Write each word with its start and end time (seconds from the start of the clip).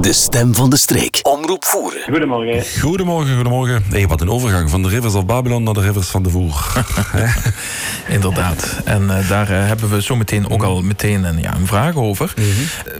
De 0.00 0.12
stem 0.12 0.54
van 0.54 0.70
de 0.70 0.76
streek. 0.76 1.20
Omroep 1.22 1.64
voeren. 1.64 2.02
Goedemorgen. 2.02 2.80
Goedemorgen, 2.80 3.34
goedemorgen. 3.34 3.84
Hey, 3.90 4.06
wat 4.06 4.20
een 4.20 4.30
overgang 4.30 4.70
van 4.70 4.82
de 4.82 4.88
rivers 4.88 5.14
of 5.14 5.26
Babylon 5.26 5.62
naar 5.62 5.74
de 5.74 5.80
rivers 5.80 6.08
van 6.08 6.22
de 6.22 6.30
Voer. 6.30 6.84
Inderdaad. 8.08 8.80
En 8.84 9.10
eh, 9.10 9.28
daar 9.28 9.50
eh, 9.50 9.66
hebben 9.66 9.90
we 9.90 10.02
zo 10.02 10.16
meteen 10.16 10.50
ook 10.50 10.62
al 10.62 10.82
meteen 10.82 11.24
een, 11.24 11.40
ja, 11.40 11.54
een 11.54 11.66
vraag 11.66 11.96
over. 11.96 12.34
Eh, 12.36 12.44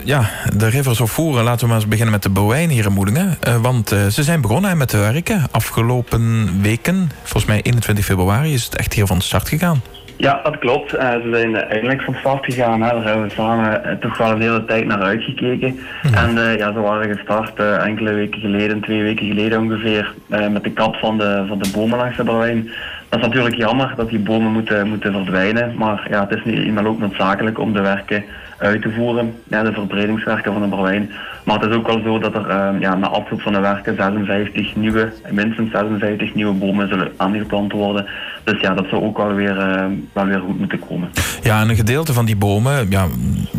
ja, 0.03 0.29
de 0.55 0.67
rivers 0.67 1.01
of 1.01 1.11
voeren. 1.11 1.43
Laten 1.43 1.61
we 1.61 1.67
maar 1.67 1.75
eens 1.75 1.87
beginnen 1.87 2.13
met 2.13 2.23
de 2.23 2.29
Bouwijn 2.29 2.69
hier 2.69 2.85
in 2.85 2.93
Moedingen. 2.93 3.37
Eh, 3.39 3.61
want 3.61 3.91
eh, 3.91 4.07
ze 4.07 4.23
zijn 4.23 4.41
begonnen 4.41 4.77
met 4.77 4.87
te 4.87 4.97
werken. 4.97 5.47
Afgelopen 5.51 6.61
weken, 6.61 7.11
volgens 7.21 7.45
mij 7.45 7.61
21 7.61 8.05
februari, 8.05 8.53
is 8.53 8.63
het 8.63 8.75
echt 8.75 8.93
hier 8.93 9.05
van 9.05 9.21
start 9.21 9.49
gegaan. 9.49 9.81
Ja, 10.17 10.39
dat 10.43 10.57
klopt. 10.57 10.93
Eh, 10.93 11.11
ze 11.11 11.29
zijn 11.31 11.55
eh, 11.55 11.71
eindelijk 11.71 12.01
van 12.01 12.15
start 12.15 12.45
gegaan. 12.45 12.81
Hè. 12.81 12.89
Daar 12.89 13.03
hebben 13.03 13.27
we 13.27 13.33
samen 13.33 13.83
eh, 13.83 13.95
toch 13.95 14.17
wel 14.17 14.31
een 14.31 14.41
hele 14.41 14.65
tijd 14.65 14.85
naar 14.85 15.01
uitgekeken. 15.01 15.79
En 16.13 16.57
ja, 16.57 16.73
ze 16.73 16.79
waren 16.79 17.15
gestart 17.15 17.59
enkele 17.59 18.13
weken 18.13 18.41
geleden, 18.41 18.81
twee 18.81 19.03
weken 19.03 19.27
geleden 19.27 19.61
ongeveer, 19.61 20.13
met 20.27 20.63
de 20.63 20.71
kap 20.71 20.95
van 20.95 21.17
de, 21.17 21.43
van 21.47 21.59
de 21.59 21.71
bomen 21.73 21.97
langs 21.97 22.17
de 22.17 22.23
Berlijn. 22.23 22.69
Dat 23.09 23.19
is 23.19 23.25
natuurlijk 23.25 23.55
jammer 23.55 23.93
dat 23.95 24.09
die 24.09 24.19
bomen 24.19 24.51
moeten, 24.51 24.87
moeten 24.87 25.13
verdwijnen. 25.13 25.75
Maar 25.77 26.07
ja, 26.09 26.27
het 26.27 26.37
is 26.37 26.43
nu 26.43 26.65
eenmaal 26.65 26.85
ook 26.85 26.99
noodzakelijk 26.99 27.59
om 27.59 27.73
de 27.73 27.81
werken 27.81 28.23
uit 28.57 28.81
te 28.81 28.91
voeren. 28.91 29.33
Ja, 29.47 29.63
de 29.63 29.73
verbredingswerken 29.73 30.53
van 30.53 30.61
de 30.61 30.67
Berlijn. 30.67 31.11
Maar 31.43 31.59
het 31.59 31.69
is 31.69 31.75
ook 31.75 31.87
wel 31.87 32.01
zo 32.03 32.19
dat 32.19 32.35
er 32.35 32.79
ja, 32.79 32.95
na 32.95 33.07
afloop 33.07 33.41
van 33.41 33.53
de 33.53 33.59
werken 33.59 33.95
56 33.95 34.75
nieuwe, 34.75 35.11
minstens 35.29 35.71
56 35.71 36.33
nieuwe 36.33 36.53
bomen 36.53 36.87
zullen 36.87 37.11
aangeplant 37.17 37.71
worden. 37.71 38.05
Dus 38.43 38.61
ja, 38.61 38.73
dat 38.73 38.85
zou 38.89 39.03
ook 39.03 39.17
wel 39.17 39.33
weer, 39.33 39.57
eh, 39.57 39.85
wel 40.13 40.25
weer 40.25 40.39
goed 40.39 40.59
moeten 40.59 40.79
komen. 40.79 41.09
Ja, 41.43 41.61
en 41.61 41.69
een 41.69 41.75
gedeelte 41.75 42.13
van 42.13 42.25
die 42.25 42.35
bomen, 42.35 42.89
ja, 42.89 43.07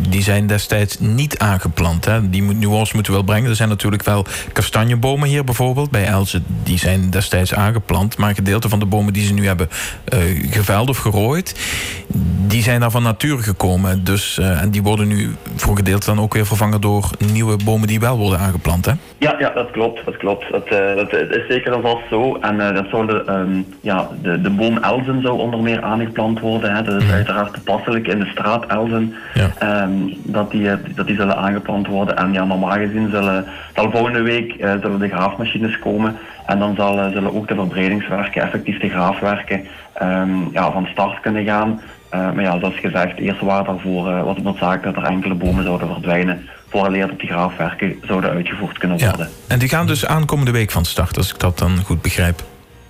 die 0.09 0.21
zijn 0.21 0.47
destijds 0.47 0.99
niet 0.99 1.39
aangeplant. 1.39 2.05
Hè. 2.05 2.29
Die 2.29 2.43
moet, 2.43 2.59
nuance 2.59 2.93
moeten 2.93 3.11
we 3.11 3.17
wel 3.17 3.27
brengen. 3.27 3.49
Er 3.49 3.55
zijn 3.55 3.69
natuurlijk 3.69 4.03
wel 4.03 4.25
kastanjebomen 4.53 5.27
hier 5.27 5.43
bijvoorbeeld. 5.43 5.91
Bij 5.91 6.05
Elzen, 6.05 6.45
die 6.63 6.77
zijn 6.77 7.09
destijds 7.09 7.53
aangeplant. 7.53 8.17
Maar 8.17 8.29
een 8.29 8.35
gedeelte 8.35 8.69
van 8.69 8.79
de 8.79 8.85
bomen 8.85 9.13
die 9.13 9.25
ze 9.25 9.33
nu 9.33 9.47
hebben 9.47 9.69
eh, 10.05 10.19
geveld 10.51 10.89
of 10.89 10.97
gerooid... 10.97 11.55
die 12.47 12.61
zijn 12.61 12.79
daar 12.79 12.91
van 12.91 13.03
natuur 13.03 13.37
gekomen. 13.37 14.03
Dus, 14.03 14.39
eh, 14.39 14.61
en 14.61 14.69
die 14.69 14.83
worden 14.83 15.07
nu 15.07 15.35
voor 15.55 15.71
een 15.71 15.77
gedeelte 15.77 16.05
dan 16.05 16.19
ook 16.19 16.33
weer 16.33 16.45
vervangen... 16.45 16.81
door 16.81 17.09
nieuwe 17.31 17.57
bomen 17.65 17.87
die 17.87 17.99
wel 17.99 18.17
worden 18.17 18.39
aangeplant. 18.39 18.85
Hè? 18.85 18.91
Ja, 19.17 19.35
ja, 19.39 19.49
dat 19.49 19.71
klopt. 19.71 20.05
Dat 20.05 20.17
klopt. 20.17 20.51
Dat, 20.51 20.69
dat 20.95 21.13
is 21.13 21.47
zeker 21.47 21.73
en 21.73 21.81
vast 21.81 22.09
zo. 22.09 22.37
En 22.41 22.57
dat 22.57 22.91
de, 22.91 23.23
ehm, 23.25 23.61
ja, 23.81 24.09
de, 24.21 24.41
de 24.41 24.49
boom 24.73 24.83
Elzen 24.83 25.21
zou 25.21 25.39
onder 25.39 25.59
meer 25.59 25.81
aangeplant 25.83 26.39
worden. 26.39 26.75
Hè. 26.75 26.81
Dat 26.81 27.01
is 27.01 27.09
uiteraard 27.11 27.53
toepasselijk 27.53 28.07
in 28.07 28.19
de 28.19 28.25
straat 28.25 28.65
Elzen. 28.65 29.13
Ja. 29.33 29.49
ehm, 29.59 29.91
dat, 30.23 30.51
die, 30.51 30.69
eh, 30.69 30.77
dat 30.95 31.07
die 31.07 31.15
zullen 31.15 31.37
aangeplant 31.37 31.87
worden. 31.87 32.17
En 32.17 32.33
ja, 32.33 32.43
normaal 32.43 32.71
gezien 32.77 33.09
zullen, 33.09 33.45
zal 33.75 33.91
volgende 33.91 34.21
week 34.21 34.53
eh, 34.53 34.71
zullen 34.81 34.99
de 34.99 35.09
graafmachines 35.09 35.79
komen. 35.79 36.15
En 36.45 36.59
dan 36.59 36.75
zal, 36.75 36.99
eh, 36.99 37.11
zullen 37.11 37.35
ook 37.35 37.47
de 37.47 37.55
verbredingswerken, 37.55 38.41
effectief 38.41 38.79
de 38.79 38.89
graafwerken, 38.89 39.61
ehm, 39.93 40.29
ja, 40.51 40.71
van 40.71 40.87
start 40.91 41.19
kunnen 41.19 41.45
gaan. 41.45 41.81
Maar 42.33 42.41
ja, 42.41 42.59
zoals 42.59 42.75
gezegd, 42.75 43.17
eerst 43.17 43.41
waren 43.41 43.65
daarvoor 43.65 44.07
uh, 44.09 44.23
was 44.23 44.35
het 44.35 44.43
noodzakelijk 44.43 44.83
dat 44.95 45.03
er 45.03 45.09
enkele 45.09 45.33
bomen 45.33 45.63
zouden 45.63 45.87
verdwijnen. 45.87 46.47
Vooraleer 46.69 47.07
dat 47.07 47.19
die 47.19 47.29
graafwerken 47.29 47.95
zouden 48.01 48.29
uitgevoerd 48.29 48.77
kunnen 48.77 48.97
Ja. 48.97 49.07
worden. 49.09 49.29
En 49.47 49.59
die 49.59 49.69
gaan 49.69 49.87
dus 49.87 50.05
aankomende 50.05 50.51
week 50.51 50.71
van 50.71 50.85
start, 50.85 51.17
als 51.17 51.33
ik 51.33 51.39
dat 51.39 51.57
dan 51.57 51.77
goed 51.85 52.01
begrijp. 52.01 52.43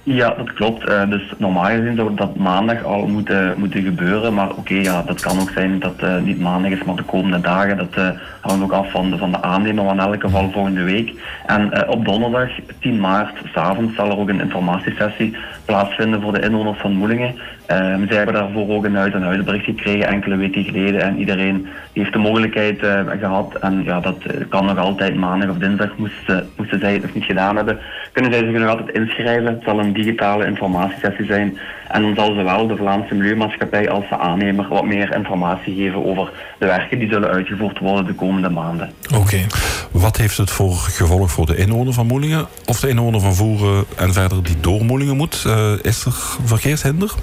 Ja, 0.06 0.34
dat 0.38 0.54
klopt. 0.54 0.88
Eh, 0.88 1.10
dus 1.10 1.34
normaal 1.38 1.66
gezien 1.66 1.96
zou 1.96 2.16
dat 2.16 2.36
maandag 2.36 2.84
al 2.84 3.08
moeten, 3.08 3.54
moeten 3.58 3.84
gebeuren. 3.84 4.34
Maar 4.34 4.50
oké, 4.50 4.74
ja, 4.74 5.02
dat 5.02 5.22
kan 5.22 5.40
ook 5.40 5.50
zijn 5.50 5.80
dat 5.80 6.02
het 6.02 6.26
niet 6.26 6.40
maandag 6.40 6.72
is, 6.72 6.84
maar 6.84 6.96
de 6.96 7.04
komende 7.04 7.40
dagen. 7.40 7.78
Dat 7.78 7.94
eh, 7.94 8.10
hangt 8.42 8.64
ook 8.64 8.72
af 8.72 8.92
van 8.92 9.10
de, 9.10 9.18
van 9.18 9.32
de 9.32 9.42
aannemer, 9.42 9.84
maar 9.84 9.94
in 9.94 10.00
elk 10.00 10.22
geval 10.22 10.52
volgende 10.52 10.84
week. 10.84 11.14
En 11.46 11.72
eh, 11.72 11.90
op 11.90 12.06
donderdag, 12.06 12.50
10 12.80 13.00
maart, 13.00 13.36
s'avonds, 13.54 13.96
zal 13.96 14.10
er 14.10 14.18
ook 14.18 14.30
een 14.30 14.42
informatiesessie 14.42 15.36
plaatsvinden 15.66 16.22
voor 16.22 16.34
de 16.34 16.42
inwoners 16.42 16.80
van 16.80 16.92
Moelingen. 16.92 17.36
Eh, 17.74 18.08
zij 18.08 18.18
hebben 18.18 18.34
daarvoor 18.34 18.70
ook 18.70 18.86
een 18.86 18.98
uit- 18.98 19.14
en 19.14 19.24
huisbericht 19.24 19.66
gekregen 19.66 20.08
enkele 20.08 20.36
weken 20.36 20.64
geleden. 20.64 21.02
En 21.02 21.20
iedereen 21.20 21.68
heeft 21.94 22.14
de 22.14 22.20
mogelijkheid 22.20 22.84
eh, 22.84 23.00
gehad. 23.20 23.56
En 23.62 23.84
ja, 23.84 24.00
dat 24.00 24.18
eh, 24.24 24.36
kan 24.50 24.66
nog 24.66 24.78
altijd 24.78 25.16
maandag 25.16 25.50
of 25.50 25.58
dinsdag, 25.58 25.98
moesten, 25.98 26.50
moesten 26.58 26.80
zij 26.80 26.94
het 26.94 27.02
nog 27.02 27.14
niet 27.14 27.24
gedaan 27.24 27.56
hebben. 27.56 27.80
Kunnen 28.12 28.34
zij 28.34 28.44
zich 28.44 28.60
nog 28.60 28.70
altijd 28.70 28.98
inschrijven. 28.98 29.46
Het 29.46 29.64
zal 29.66 29.80
een 29.80 29.94
digitale 29.94 30.46
informatiesessie 30.46 31.26
zijn. 31.26 31.58
En 31.88 32.02
dan 32.02 32.16
zal 32.16 32.34
zowel 32.34 32.68
de 32.68 32.76
Vlaamse 32.76 33.16
Milieumaatschappij 33.16 33.90
als 33.90 34.10
de 34.10 34.18
aannemer 34.18 34.68
wat 34.68 34.86
meer 34.86 35.16
informatie 35.16 35.76
geven 35.76 36.06
over 36.06 36.32
de 36.58 36.66
werken 36.66 37.00
die 37.00 37.10
zullen 37.10 37.30
uitgevoerd 37.30 37.80
worden 37.80 38.06
de 38.06 38.14
komende 38.14 38.50
maanden. 38.50 38.92
Oké. 39.16 39.46
Wat 39.92 40.18
heeft 40.18 40.38
het 40.38 40.52
voor 40.52 40.74
gevolg 40.74 41.32
voor 41.32 41.46
de 41.46 41.56
inwoner 41.56 41.94
van 41.94 42.08
Moelingen? 42.08 42.48
Of 42.66 42.80
de 42.80 42.90
inwoner 42.90 43.20
van 43.20 43.34
Voeren 43.34 43.86
en 43.98 44.14
verder 44.14 44.44
die 44.44 44.60
door 44.60 44.86
Moelingen 44.86 45.18
moet? 45.18 45.44
Eh, 45.46 45.72
is 45.82 46.06
er 46.06 46.14
verkeershinder? 46.44 47.14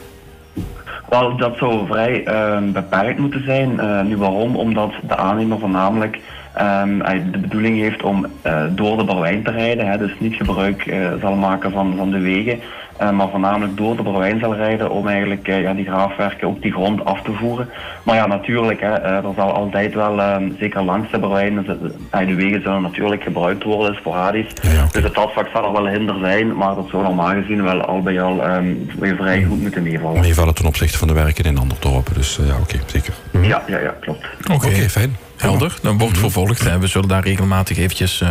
Wel, 1.09 1.37
dat 1.37 1.57
zou 1.57 1.87
vrij 1.87 2.25
ehm, 2.25 2.73
beperkt 2.73 3.19
moeten 3.19 3.45
zijn. 3.45 3.81
Eh, 3.81 4.03
nu 4.03 4.17
waarom? 4.17 4.57
Omdat 4.57 4.93
de 5.03 5.17
aannemer 5.17 5.59
voornamelijk 5.59 6.19
ehm, 6.55 6.99
de 7.31 7.39
bedoeling 7.39 7.79
heeft 7.79 8.03
om 8.03 8.27
eh, 8.43 8.63
door 8.71 8.97
de 8.97 9.05
Berwijn 9.05 9.43
te 9.43 9.51
rijden. 9.51 9.91
Hè, 9.91 9.99
dus 9.99 10.13
niet 10.19 10.35
gebruik 10.35 10.87
eh, 10.87 11.13
zal 11.21 11.35
maken 11.35 11.73
van, 11.73 11.95
van 11.97 12.11
de 12.11 12.19
wegen. 12.19 12.61
Eh, 13.01 13.11
maar 13.11 13.29
voornamelijk 13.31 13.77
door 13.77 13.97
de 13.97 14.03
Berwijn 14.03 14.39
zal 14.39 14.55
rijden 14.55 14.91
om 14.91 15.09
eigenlijk 15.09 15.49
eh, 15.49 15.63
ja, 15.63 15.75
die 15.75 15.85
graafwerken 15.85 16.49
op 16.49 16.63
die 16.63 16.73
grond 16.73 17.05
af 17.05 17.23
te 17.23 17.33
voeren. 17.33 17.69
Maar 18.03 18.17
ja, 18.17 18.27
natuurlijk, 18.27 18.81
hè, 18.81 18.95
eh, 18.95 19.17
er 19.17 19.33
zal 19.37 19.53
altijd 19.53 19.95
wel, 19.95 20.21
ehm, 20.21 20.51
zeker 20.59 20.83
langs 20.83 21.11
de 21.11 21.19
Berwijn, 21.19 21.65
dus, 21.65 21.77
eh, 22.11 22.27
de 22.27 22.35
wegen 22.35 22.63
zullen 22.63 22.83
natuurlijk 22.83 23.23
gebruikt 23.23 23.63
worden, 23.65 23.95
sporadisch. 23.95 24.53
Ja. 24.63 24.87
Dus 24.93 25.03
het 25.03 25.15
zal 25.15 25.29
straks 25.29 25.53
wel 25.53 25.87
hinder 25.87 26.15
zijn, 26.21 26.57
maar 26.57 26.75
dat 26.75 26.89
zou 26.91 27.03
normaal 27.03 27.33
gezien 27.33 27.63
wel 27.63 27.81
al 27.81 28.03
bij 28.03 28.23
al 28.23 28.43
ehm, 28.43 28.75
weer 28.99 29.17
vrij 29.17 29.43
goed 29.45 29.61
moeten 29.61 29.83
meevallen. 29.83 30.21
Meevallen 30.21 30.55
ten 30.55 30.67
opzichte 30.67 30.99
van 30.99 31.09
de 31.09 31.15
werken 31.15 31.45
in 31.45 31.59
andere 31.59 31.81
dorpen. 31.81 32.15
Dus 32.15 32.39
ja, 32.47 32.55
oké, 32.61 32.79
zeker. 32.87 33.15
Ja, 33.43 33.63
ja, 33.67 33.79
ja, 33.79 33.95
klopt. 34.01 34.27
Oké. 34.53 34.67
Oké, 34.67 34.89
fijn. 34.89 35.17
Helder, 35.37 35.79
dan 35.83 35.99
wordt 35.99 36.19
vervolgd. 36.19 36.65
hè. 36.65 36.79
We 36.79 36.87
zullen 36.87 37.09
daar 37.09 37.23
regelmatig 37.23 37.79
eventjes 37.79 38.25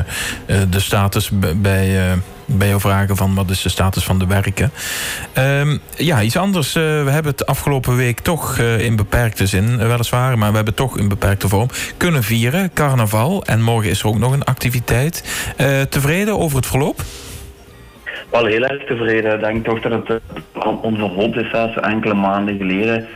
de 0.69 0.80
status 0.80 1.30
bij, 1.56 2.09
eh, 2.09 2.18
bij 2.58 2.68
jou 2.68 2.80
vragen 2.80 3.16
van 3.16 3.36
wat 3.36 3.50
is 3.50 3.62
de 3.62 3.70
status 3.70 4.04
van 4.04 4.20
de 4.20 4.28
werken. 4.28 4.72
Ehm, 5.34 5.78
ja, 5.98 6.22
iets 6.22 6.38
anders. 6.38 6.76
eh, 6.76 6.84
we 6.84 7.10
hebben 7.10 7.32
het 7.32 7.46
afgelopen 7.46 7.96
week 7.96 8.20
toch 8.20 8.58
eh, 8.58 8.80
in 8.86 8.96
beperkte 8.96 9.48
zin, 9.48 9.80
eh, 9.80 9.88
weliswaar, 9.88 10.38
maar 10.38 10.50
we 10.50 10.56
hebben 10.56 10.74
toch 10.74 10.98
in 10.98 11.08
beperkte 11.08 11.48
vorm 11.48 11.68
kunnen 11.98 12.24
vieren. 12.24 12.74
Carnaval. 12.74 13.44
En 13.46 13.62
morgen 13.62 13.90
is 13.90 14.00
er 14.00 14.08
ook 14.08 14.18
nog 14.20 14.34
een 14.34 14.44
activiteit. 14.44 15.24
Tevreden 15.90 16.40
over 16.40 16.58
het 16.58 16.66
verloop? 16.66 17.02
Wel 18.32 18.46
heel 18.46 18.64
erg 18.66 18.86
tevreden. 18.86 19.34
Ik 19.34 19.40
denk 19.40 19.66
toch 19.66 19.81
dat 19.81 19.92
het 19.92 20.10
eh, 20.54 20.66
on- 20.68 20.81
onverhoopt 20.81 21.36
is. 21.36 21.52
Enkele 21.81 22.14
maanden 22.14 22.58
geleden 22.58 23.08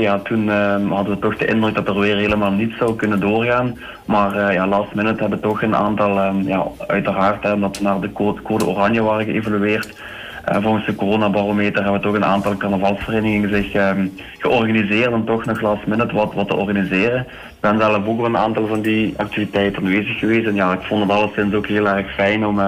ja, 0.00 0.18
toen 0.18 0.50
eh, 0.50 0.90
hadden 0.90 1.14
we 1.14 1.18
toch 1.18 1.36
de 1.36 1.46
indruk 1.46 1.74
dat 1.74 1.88
er 1.88 2.00
weer 2.00 2.16
helemaal 2.16 2.50
niet 2.50 2.72
zou 2.78 2.96
kunnen 2.96 3.20
doorgaan. 3.20 3.78
Maar 4.04 4.36
eh, 4.36 4.54
ja, 4.54 4.66
last 4.66 4.94
minute 4.94 5.20
hebben 5.20 5.40
toch 5.40 5.62
een 5.62 5.76
aantal, 5.76 6.18
eh, 6.18 6.34
ja, 6.44 6.66
uiteraard, 6.86 7.42
hè, 7.42 7.52
omdat 7.52 7.78
we 7.78 7.84
naar 7.84 8.00
de 8.00 8.12
code, 8.12 8.42
code 8.42 8.66
oranje 8.66 9.02
waren 9.02 9.24
geëvalueerd. 9.24 10.02
Eh, 10.44 10.62
volgens 10.62 10.86
de 10.86 10.94
coronabarometer 10.94 11.82
hebben 11.82 12.00
toch 12.00 12.14
een 12.14 12.24
aantal 12.24 12.56
carnavalsverenigingen 12.56 13.48
zich 13.48 13.72
ehm, 13.72 14.06
georganiseerd 14.38 15.12
om 15.12 15.24
toch 15.24 15.44
nog 15.44 15.60
last 15.60 15.86
minute 15.86 16.14
wat, 16.14 16.34
wat 16.34 16.48
te 16.48 16.56
organiseren. 16.56 17.20
Ik 17.20 17.60
ben 17.60 17.78
zelf 17.78 18.06
ook 18.06 18.18
op 18.18 18.24
een 18.24 18.36
aantal 18.36 18.66
van 18.66 18.80
die 18.80 19.14
activiteiten 19.16 19.82
aanwezig 19.82 20.18
geweest. 20.18 20.46
En 20.46 20.54
ja, 20.54 20.72
ik 20.72 20.82
vond 20.82 21.02
het 21.02 21.10
alleszins 21.10 21.54
ook 21.54 21.66
heel 21.66 21.88
erg 21.88 22.14
fijn 22.14 22.46
om 22.46 22.60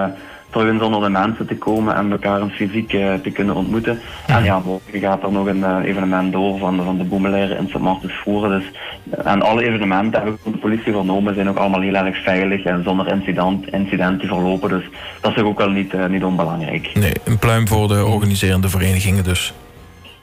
terug 0.51 0.71
eens 0.73 0.81
onder 0.81 1.01
de 1.01 1.09
mensen 1.09 1.47
te 1.47 1.55
komen 1.57 1.95
en 1.95 2.11
elkaar 2.11 2.49
fysiek 2.49 2.93
eh, 2.93 3.13
te 3.13 3.29
kunnen 3.31 3.55
ontmoeten. 3.55 3.99
En 4.27 4.43
ja, 4.43 4.59
morgen 4.65 4.99
gaat 4.99 5.23
er 5.23 5.31
nog 5.31 5.45
een 5.47 5.63
eh, 5.63 5.77
evenement 5.83 6.31
door 6.31 6.59
van, 6.59 6.77
de- 6.77 6.83
van 6.83 6.97
de 6.97 7.03
boemeleren 7.03 7.57
in 7.57 7.67
Sint 7.69 7.83
Martens 7.83 8.13
voeren. 8.23 8.59
Dus, 8.59 8.71
eh, 9.19 9.31
en 9.31 9.41
alle 9.41 9.63
evenementen, 9.63 10.21
heb 10.23 10.33
ik 10.33 10.39
van 10.43 10.51
de 10.51 10.57
politie 10.57 10.91
vernomen, 10.93 11.33
zijn 11.35 11.49
ook 11.49 11.57
allemaal 11.57 11.81
heel 11.81 11.95
erg 11.95 12.23
veilig 12.23 12.63
en 12.63 12.83
zonder 12.83 13.07
incident, 13.07 13.71
incidenten 13.73 14.27
verlopen. 14.27 14.69
Dus 14.69 14.83
dat 15.21 15.31
is 15.31 15.37
toch 15.37 15.45
ook 15.47 15.57
wel 15.57 15.69
niet, 15.69 16.09
niet 16.09 16.23
onbelangrijk. 16.23 16.89
Nee, 16.93 17.13
een 17.23 17.39
pluim 17.39 17.67
voor 17.67 17.87
de 17.87 18.05
organiserende 18.05 18.69
verenigingen 18.69 19.23
dus. 19.23 19.53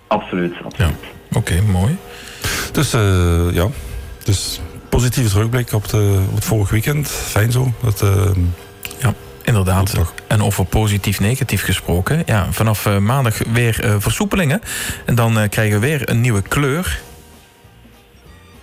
Absoluut, 0.06 0.54
Ja, 0.54 0.64
absoluut. 0.64 0.92
oké, 1.32 1.60
mooi. 1.72 1.96
Dus 2.72 2.92
eh, 2.94 3.52
ja, 3.52 3.66
dus 4.25 4.60
positieve 4.88 5.30
terugblik 5.30 5.72
op, 5.72 5.88
de, 5.88 6.19
op 6.28 6.34
het 6.34 6.44
vorige 6.44 6.72
weekend. 6.72 7.08
Fijn 7.08 7.52
zo. 7.52 7.72
Dat, 7.82 8.02
eh, 8.02 8.08
Ja, 8.08 8.32
inderdaad. 9.48 9.94
Toch. 9.94 10.14
En 10.26 10.42
over 10.42 10.64
positief-negatief 10.64 11.64
gesproken. 11.64 12.22
Ja, 12.26 12.46
vanaf 12.50 12.86
eh, 12.86 12.98
maandag 12.98 13.38
weer 13.52 13.80
eh, 13.84 13.94
versoepelingen. 13.98 14.60
En 15.06 15.14
dan 15.14 15.38
eh, 15.38 15.48
krijgen 15.48 15.80
we 15.80 15.86
weer 15.86 16.08
een 16.08 16.20
nieuwe 16.20 16.42
kleur. 16.42 17.00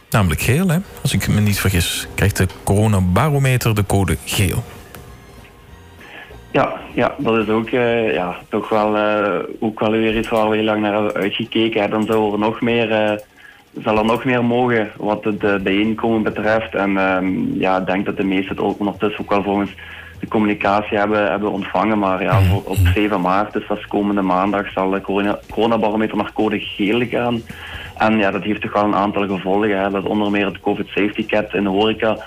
Namelijk 0.09 0.41
geel, 0.41 0.67
hè? 0.67 0.77
Als 1.01 1.13
ik 1.13 1.27
me 1.27 1.41
niet 1.41 1.59
vergis, 1.59 2.07
krijgt 2.15 2.37
de 2.37 2.47
coronabarometer 2.63 3.75
de 3.75 3.85
code 3.85 4.17
geel. 4.25 4.63
Ja, 6.51 6.73
ja, 6.93 7.15
dat 7.17 7.37
is 7.37 7.49
ook, 7.49 7.69
ja, 8.13 8.35
toch 8.49 8.69
wel, 8.69 8.97
ook 9.59 9.79
wel 9.79 9.91
weer 9.91 10.17
iets 10.17 10.29
waar 10.29 10.49
we 10.49 10.55
heel 10.55 10.65
lang 10.65 10.81
naar 10.81 10.93
hebben 10.93 11.13
uitgekeken. 11.13 11.81
Hè. 11.81 11.89
Dan 11.89 12.05
zou 12.05 12.33
er 12.33 12.39
nog 12.39 12.61
meer, 12.61 13.19
zal 13.83 13.97
er 13.97 14.05
nog 14.05 14.25
meer 14.25 14.43
mogen 14.43 14.91
wat 14.97 15.23
het 15.23 15.63
bijeenkomen 15.63 16.23
betreft. 16.23 16.75
En 16.75 16.97
ehm, 16.97 17.59
ja, 17.59 17.79
ik 17.79 17.85
denk 17.85 18.05
dat 18.05 18.17
de 18.17 18.23
meesten 18.23 18.55
het 18.55 18.65
ook 18.65 18.79
ondertussen 18.79 19.21
ook 19.21 19.29
wel 19.29 19.43
volgens 19.43 19.71
de 20.25 20.31
communicatie 20.31 20.97
hebben, 20.97 21.29
hebben 21.29 21.51
ontvangen. 21.51 21.99
Maar 21.99 22.23
ja, 22.23 22.41
voor, 22.41 22.63
op 22.63 22.77
7 22.93 23.21
maart, 23.21 23.53
dus 23.53 23.67
dat 23.67 23.77
is 23.77 23.87
komende 23.87 24.21
maandag, 24.21 24.71
zal 24.71 24.89
de 24.89 25.01
corona, 25.01 25.39
coronabarometer 25.49 26.17
naar 26.17 26.33
code 26.33 26.59
geel 26.59 27.07
gaan. 27.07 27.41
En 27.97 28.17
ja, 28.17 28.31
dat 28.31 28.43
heeft 28.43 28.61
toch 28.61 28.73
wel 28.73 28.83
een 28.83 28.95
aantal 28.95 29.27
gevolgen. 29.27 29.79
Hè. 29.79 29.89
Dat 29.89 30.05
onder 30.05 30.31
meer 30.31 30.45
het 30.45 30.59
COVID 30.59 30.87
safety 30.87 31.25
cat 31.25 31.53
in 31.53 31.63
de 31.63 31.69
horeca 31.69 32.17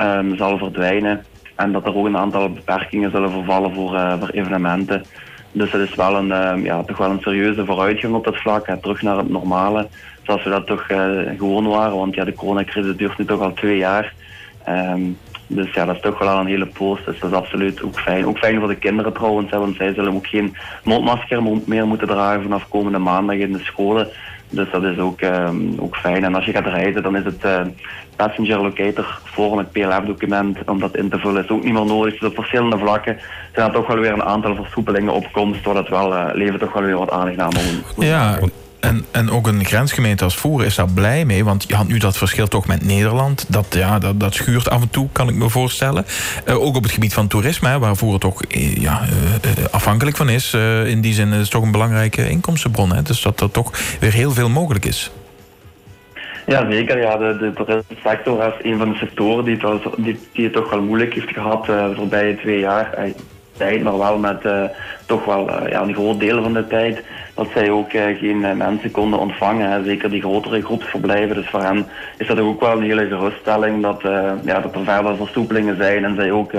um, 0.00 0.36
zal 0.36 0.58
verdwijnen. 0.58 1.24
En 1.56 1.72
dat 1.72 1.86
er 1.86 1.96
ook 1.96 2.06
een 2.06 2.16
aantal 2.16 2.52
beperkingen 2.52 3.10
zullen 3.10 3.30
vervallen 3.30 3.74
voor, 3.74 3.94
uh, 3.94 4.18
voor 4.18 4.28
evenementen. 4.28 5.04
Dus 5.52 5.72
het 5.72 5.88
is 5.88 5.94
wel 5.94 6.16
een, 6.16 6.28
uh, 6.58 6.64
ja, 6.64 6.82
toch 6.82 6.96
wel 6.96 7.10
een 7.10 7.20
serieuze 7.20 7.64
vooruitgang 7.64 8.14
op 8.14 8.24
dat 8.24 8.36
vlak. 8.36 8.66
Hè. 8.66 8.76
Terug 8.76 9.02
naar 9.02 9.16
het 9.16 9.28
normale, 9.28 9.88
zoals 10.22 10.42
we 10.42 10.50
dat 10.50 10.66
toch 10.66 10.90
uh, 10.90 10.98
gewoon 11.38 11.68
waren. 11.68 11.96
Want 11.96 12.14
ja, 12.14 12.24
de 12.24 12.34
coronacrisis 12.34 12.96
duurt 12.96 13.18
nu 13.18 13.24
toch 13.24 13.40
al 13.40 13.52
twee 13.52 13.76
jaar. 13.76 14.14
Um, 14.68 15.18
dus 15.54 15.72
ja, 15.74 15.84
dat 15.84 15.94
is 15.94 16.00
toch 16.00 16.18
wel 16.18 16.38
een 16.38 16.46
hele 16.46 16.66
post. 16.66 17.04
Dus 17.04 17.20
dat 17.20 17.30
is 17.30 17.36
absoluut 17.36 17.82
ook 17.82 18.00
fijn. 18.00 18.26
Ook 18.26 18.38
fijn 18.38 18.58
voor 18.58 18.68
de 18.68 18.74
kinderen 18.74 19.12
trouwens, 19.12 19.50
hè, 19.50 19.58
want 19.58 19.76
zij 19.76 19.94
zullen 19.94 20.14
ook 20.14 20.26
geen 20.26 20.56
mondmasker 20.84 21.42
meer 21.64 21.86
moeten 21.86 22.08
dragen 22.08 22.42
vanaf 22.42 22.68
komende 22.68 22.98
maandag 22.98 23.36
in 23.36 23.52
de 23.52 23.58
scholen. 23.58 24.08
Dus 24.50 24.70
dat 24.70 24.82
is 24.82 24.98
ook, 24.98 25.20
um, 25.20 25.74
ook 25.78 25.96
fijn. 25.96 26.24
En 26.24 26.34
als 26.34 26.44
je 26.44 26.52
gaat 26.52 26.66
reizen, 26.66 27.02
dan 27.02 27.16
is 27.16 27.24
het 27.24 27.44
uh, 27.44 27.60
passenger 28.16 28.62
locator 28.62 29.20
vorm, 29.24 29.58
het 29.58 29.72
PLF-document, 29.72 30.58
om 30.66 30.80
dat 30.80 30.96
in 30.96 31.08
te 31.08 31.18
vullen, 31.18 31.44
is 31.44 31.50
ook 31.50 31.64
niet 31.64 31.72
meer 31.72 31.84
nodig. 31.84 32.18
Dus 32.18 32.28
op 32.28 32.34
verschillende 32.34 32.78
vlakken 32.78 33.18
zijn 33.54 33.66
er 33.66 33.72
toch 33.72 33.86
wel 33.86 33.98
weer 33.98 34.12
een 34.12 34.24
aantal 34.24 34.54
versoepelingen 34.54 35.12
op 35.12 35.32
komst, 35.32 35.64
waar 35.64 35.74
het 35.74 35.88
wel 35.88 36.12
uh, 36.12 36.24
leven 36.32 36.58
toch 36.58 36.72
wel 36.72 36.82
weer 36.82 36.98
wat 36.98 37.10
aangenamer 37.10 37.60
Ja, 37.96 38.38
en, 38.82 39.04
en 39.10 39.30
ook 39.30 39.46
een 39.46 39.64
grensgemeente 39.64 40.24
als 40.24 40.36
Voeren 40.36 40.66
is 40.66 40.74
daar 40.74 40.90
blij 40.94 41.24
mee. 41.24 41.44
Want 41.44 41.64
je 41.68 41.74
had 41.74 41.88
nu 41.88 41.98
dat 41.98 42.16
verschil 42.16 42.48
toch 42.48 42.66
met 42.66 42.84
Nederland. 42.84 43.46
Dat, 43.48 43.66
ja, 43.70 43.98
dat, 43.98 44.20
dat 44.20 44.34
schuurt 44.34 44.70
af 44.70 44.82
en 44.82 44.90
toe, 44.90 45.08
kan 45.12 45.28
ik 45.28 45.34
me 45.34 45.48
voorstellen. 45.48 46.04
Uh, 46.46 46.62
ook 46.62 46.76
op 46.76 46.82
het 46.82 46.92
gebied 46.92 47.14
van 47.14 47.28
toerisme, 47.28 47.78
waar 47.78 47.96
Voeren 47.96 48.20
toch 48.20 48.42
uh, 48.48 48.76
ja, 48.76 49.00
uh, 49.58 49.64
afhankelijk 49.70 50.16
van 50.16 50.28
is. 50.28 50.54
in 50.86 51.00
die 51.00 51.14
zin 51.14 51.32
is 51.32 51.38
het 51.38 51.50
toch 51.50 51.62
een 51.62 51.70
belangrijke 51.70 52.28
inkomstenbron. 52.28 52.92
Hè? 52.92 53.02
Dus 53.02 53.22
dat 53.22 53.40
er 53.40 53.50
toch 53.50 53.96
weer 54.00 54.12
heel 54.12 54.30
veel 54.30 54.48
mogelijk 54.48 54.84
is. 54.84 55.10
Ja, 56.46 56.70
zeker. 56.70 56.98
Ja, 56.98 57.16
de, 57.16 57.36
de 57.38 57.52
toerismesector 57.52 58.46
is 58.46 58.70
een 58.70 58.78
van 58.78 58.88
de 58.88 58.96
sectoren 58.96 59.44
die 59.44 59.58
het, 59.58 60.18
die, 60.32 60.50
toch 60.50 60.70
wel 60.70 60.82
moeilijk 60.82 61.14
heeft 61.14 61.32
gehad 61.32 61.66
de 61.66 61.92
voorbije 61.96 62.36
twee 62.36 62.58
jaar 62.58 62.98
tijd, 63.56 63.82
maar 63.82 63.98
wel 63.98 64.18
met 64.18 64.44
toch 65.06 65.24
wel 65.24 65.68
ja, 65.68 65.82
een 65.82 65.94
groot 65.94 66.20
deel 66.20 66.42
van 66.42 66.52
de 66.52 66.66
tijd 66.66 67.02
dat 67.34 67.48
zij 67.54 67.70
ook 67.70 67.92
uh, 67.92 68.18
geen 68.18 68.56
mensen 68.56 68.90
konden 68.90 69.18
ontvangen. 69.18 69.70
Hè. 69.70 69.84
Zeker 69.84 70.10
die 70.10 70.20
grotere 70.20 70.62
groepsverblijven. 70.62 71.36
Dus 71.36 71.48
voor 71.48 71.62
hen 71.62 71.86
is 72.18 72.26
dat 72.26 72.38
ook 72.38 72.60
wel 72.60 72.76
een 72.76 72.82
hele 72.82 73.06
geruststelling 73.06 73.82
dat, 73.82 74.00
ja, 74.44 74.60
dat 74.60 74.74
er 74.74 74.84
verder 74.84 75.16
versoepelingen 75.16 75.76
zijn 75.76 76.04
en 76.04 76.14
zij 76.16 76.32
ook 76.32 76.52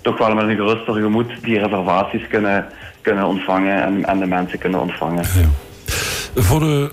toch 0.00 0.18
wel 0.18 0.34
met 0.34 0.44
een 0.44 0.56
geruster 0.56 0.94
gemoed 0.94 1.32
die 1.42 1.58
reservaties 1.58 2.26
kunnen, 2.28 2.66
kunnen 3.00 3.26
ontvangen 3.26 4.04
en, 4.04 4.18
de 4.18 4.26
mensen 4.26 4.58
kunnen 4.58 4.80
ontvangen. 4.80 5.22
Ja. 5.22 6.42
Voor 6.42 6.60
de 6.60 6.90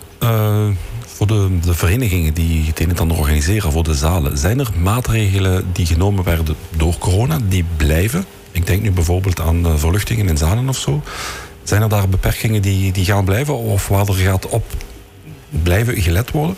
voor 1.19 1.27
de, 1.27 1.59
de, 1.61 1.73
verenigingen 1.73 2.33
die 2.33 2.65
het 2.67 2.79
een 2.79 2.89
en 2.89 2.97
ander 2.97 3.17
organiseren 3.17 3.71
voor 3.71 3.83
de 3.83 3.93
zalen, 3.93 4.37
zijn 4.37 4.59
er 4.59 4.69
maatregelen 4.81 5.65
die 5.73 5.85
genomen 5.85 6.23
werden 6.23 6.55
door 6.77 6.97
corona 6.97 7.37
die 7.47 7.65
blijven? 7.77 8.25
Ik 8.51 8.67
denk 8.67 8.81
nu 8.81 8.91
bijvoorbeeld 8.91 9.39
aan 9.39 9.79
verluchtingen 9.79 10.27
in 10.27 10.37
zalen 10.37 10.69
of 10.69 10.77
zo. 10.77 11.01
Zijn 11.63 11.81
er 11.81 11.89
daar 11.89 12.09
beperkingen 12.09 12.61
die, 12.61 12.91
die 12.91 13.05
gaan 13.05 13.25
blijven 13.25 13.55
of 13.55 13.87
waar 13.87 14.07
er 14.07 14.13
gaat 14.13 14.49
op 14.49 14.63
blijven 15.49 16.01
gelet 16.01 16.31
worden? 16.31 16.55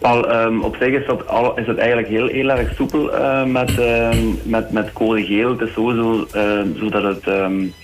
Wel, 0.00 0.34
um, 0.34 0.62
op 0.62 0.76
zich 0.80 0.88
is, 0.88 1.06
dat 1.06 1.28
al, 1.28 1.58
is 1.58 1.66
het 1.66 1.78
eigenlijk 1.78 2.08
heel, 2.08 2.26
heel 2.26 2.50
erg 2.50 2.74
soepel 2.74 3.14
uh, 3.14 3.44
met, 3.44 3.70
uh, 3.70 4.08
met, 4.42 4.72
met 4.72 4.92
code 4.92 5.24
geel. 5.24 5.50
Het 5.50 5.60
is 5.60 5.72
sowieso 5.72 6.26
uh, 6.34 6.60
zodat 6.76 7.02
het, 7.02 7.26
um, 7.26 7.74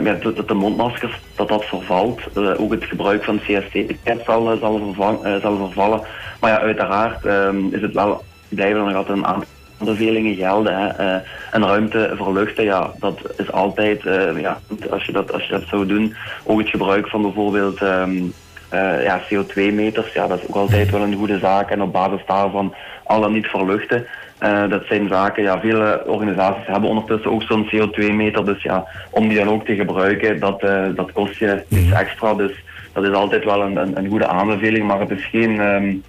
met, 0.00 0.22
dat 0.22 0.48
de 0.48 0.54
mondmaskers 0.54 1.20
dat 1.34 1.48
dat 1.48 1.64
vervalt. 1.64 2.20
ook 2.58 2.70
het 2.70 2.84
gebruik 2.84 3.24
van 3.24 3.38
CST-ticket 3.38 4.22
zal, 4.26 4.56
zal, 4.60 4.94
zal 5.42 5.56
vervallen. 5.56 6.00
Maar 6.40 6.50
ja, 6.50 6.60
uiteraard 6.60 7.24
is 7.70 7.80
het 7.80 7.94
wel, 7.94 8.24
blijven 8.48 8.80
er 8.80 8.86
nog 8.86 8.94
altijd 8.94 9.18
een 9.18 9.26
aantal 9.26 9.48
aanbevelingen 9.78 10.34
gelden. 10.34 10.78
Hè. 10.78 11.00
Uh, 11.00 11.20
en 11.50 11.64
ruimte 11.64 12.12
verluchten, 12.16 12.64
ja, 12.64 12.90
dat 12.98 13.20
is 13.36 13.52
altijd, 13.52 14.04
uh, 14.04 14.40
ja, 14.40 14.60
als 14.90 15.04
je 15.04 15.12
dat, 15.12 15.32
als 15.32 15.44
je 15.44 15.52
dat 15.52 15.64
zou 15.66 15.86
doen, 15.86 16.14
ook 16.44 16.58
het 16.58 16.68
gebruik 16.68 17.08
van 17.08 17.22
bijvoorbeeld 17.22 17.80
um, 17.80 18.32
uh, 18.74 19.04
ja, 19.04 19.20
CO2-meters, 19.20 20.12
ja, 20.12 20.26
dat 20.26 20.38
is 20.38 20.48
ook 20.48 20.56
altijd 20.56 20.90
wel 20.90 21.02
een 21.02 21.14
goede 21.14 21.38
zaak. 21.38 21.70
En 21.70 21.82
op 21.82 21.92
basis 21.92 22.20
daarvan 22.26 22.74
al 23.04 23.20
dan 23.20 23.32
niet 23.32 23.46
verluchten. 23.46 24.06
dat 24.68 24.82
zijn 24.88 25.08
zaken, 25.08 25.42
ja, 25.42 25.60
vele 25.60 26.02
organisaties 26.06 26.66
hebben 26.66 26.90
ondertussen 26.90 27.30
ook 27.30 27.42
zo'n 27.42 27.70
CO2-meter. 27.70 28.44
Dus 28.44 28.62
ja, 28.62 28.86
om 29.10 29.28
die 29.28 29.38
dan 29.38 29.48
ook 29.48 29.64
te 29.64 29.74
gebruiken, 29.74 30.40
dat, 30.40 30.60
dat 30.94 31.12
kost 31.12 31.38
je 31.38 31.64
iets 31.68 31.90
extra. 31.90 32.34
Dus 32.34 32.64
dat 32.92 33.04
is 33.04 33.12
altijd 33.12 33.44
wel 33.44 33.62
een, 33.62 33.76
een, 33.76 33.98
een 33.98 34.08
goede 34.08 34.26
aanbeveling, 34.26 34.86
maar 34.86 35.00
het 35.00 35.10
is 35.10 35.24
geen... 35.26 35.60
Um, 35.60 36.02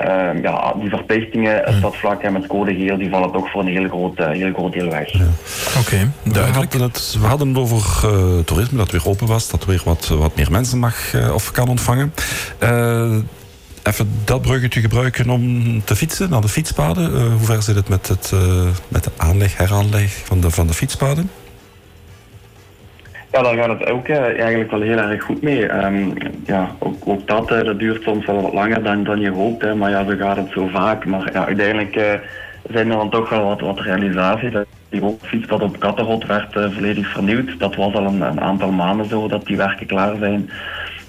uh, 0.00 0.42
ja, 0.42 0.74
die 0.80 0.88
verplichtingen 0.88 1.66
op 1.66 1.80
dat 1.80 1.96
vlak 1.96 2.22
en 2.22 2.32
met 2.32 2.46
code 2.46 2.74
geel, 2.74 2.98
die 2.98 3.10
vallen 3.10 3.32
toch 3.32 3.50
voor 3.50 3.60
een 3.60 3.66
heel 3.66 3.88
groot, 3.88 4.18
uh, 4.18 4.30
heel 4.30 4.52
groot 4.52 4.72
deel 4.72 4.90
weg. 4.90 5.12
Ja. 5.12 5.24
Oké, 5.78 5.78
okay, 5.78 6.10
duidelijk. 6.22 6.72
We 6.72 6.78
hadden, 6.78 6.82
het, 6.82 7.16
we 7.20 7.26
hadden 7.26 7.48
het 7.48 7.58
over 7.58 8.10
uh, 8.10 8.38
toerisme, 8.44 8.78
dat 8.78 8.90
weer 8.90 9.06
open 9.06 9.26
was, 9.26 9.50
dat 9.50 9.64
weer 9.64 9.82
wat, 9.84 10.06
wat 10.06 10.36
meer 10.36 10.50
mensen 10.50 10.78
mag 10.78 11.14
of 11.32 11.50
kan 11.50 11.68
ontvangen. 11.68 12.14
even 13.82 14.10
dat 14.24 14.42
bruggetje 14.42 14.80
gebruiken 14.80 15.30
om 15.30 15.84
te 15.84 15.96
fietsen 15.96 16.30
naar 16.30 16.40
de 16.40 16.48
fietspaden. 16.48 17.32
hoe 17.32 17.46
ver 17.46 17.62
zit 17.62 17.74
het 17.76 17.88
met, 17.88 18.08
het, 18.08 18.32
met 18.88 19.04
de 19.04 19.10
aanleg, 19.16 19.56
heraanleg 19.56 20.20
van 20.24 20.40
de, 20.40 20.50
van 20.50 20.66
de 20.66 20.74
fietspaden? 20.74 21.30
Ja, 23.36 23.42
daar 23.42 23.56
gaat 23.56 23.78
het 23.78 23.90
ook 23.90 24.08
uh, 24.08 24.16
eigenlijk 24.18 24.70
wel 24.70 24.80
heel 24.80 24.98
erg 24.98 25.22
goed 25.22 25.42
mee. 25.42 25.84
Um, 25.84 26.12
ja, 26.44 26.70
ook, 26.78 26.96
ook 27.04 27.26
dat, 27.26 27.52
uh, 27.52 27.64
dat 27.64 27.78
duurt 27.78 28.02
soms 28.02 28.26
wel 28.26 28.42
wat 28.42 28.52
langer 28.52 28.82
dan, 28.82 29.04
dan 29.04 29.20
je 29.20 29.30
hoopt, 29.30 29.62
hè, 29.62 29.74
maar 29.74 29.90
ja, 29.90 30.04
zo 30.04 30.16
gaat 30.16 30.36
het 30.36 30.50
zo 30.50 30.66
vaak. 30.66 31.04
Maar 31.04 31.32
uiteindelijk 31.32 31.96
uh, 31.96 32.04
zijn 32.70 32.90
er 32.90 32.96
dan 32.96 33.10
toch 33.10 33.28
wel 33.28 33.44
wat, 33.44 33.60
wat 33.60 33.80
realisaties. 33.80 34.52
Die 34.88 35.16
fietspad 35.22 35.62
op 35.62 35.78
Kattenrot 35.78 36.26
werd 36.26 36.52
volledig 36.52 37.08
vernieuwd. 37.08 37.58
Dat 37.58 37.74
was 37.74 37.94
al 37.94 38.06
een, 38.06 38.20
een, 38.20 38.40
aantal 38.40 38.70
maanden 38.70 39.06
zo 39.06 39.28
dat 39.28 39.46
die 39.46 39.56
werken 39.56 39.86
klaar 39.86 40.16
zijn. 40.16 40.50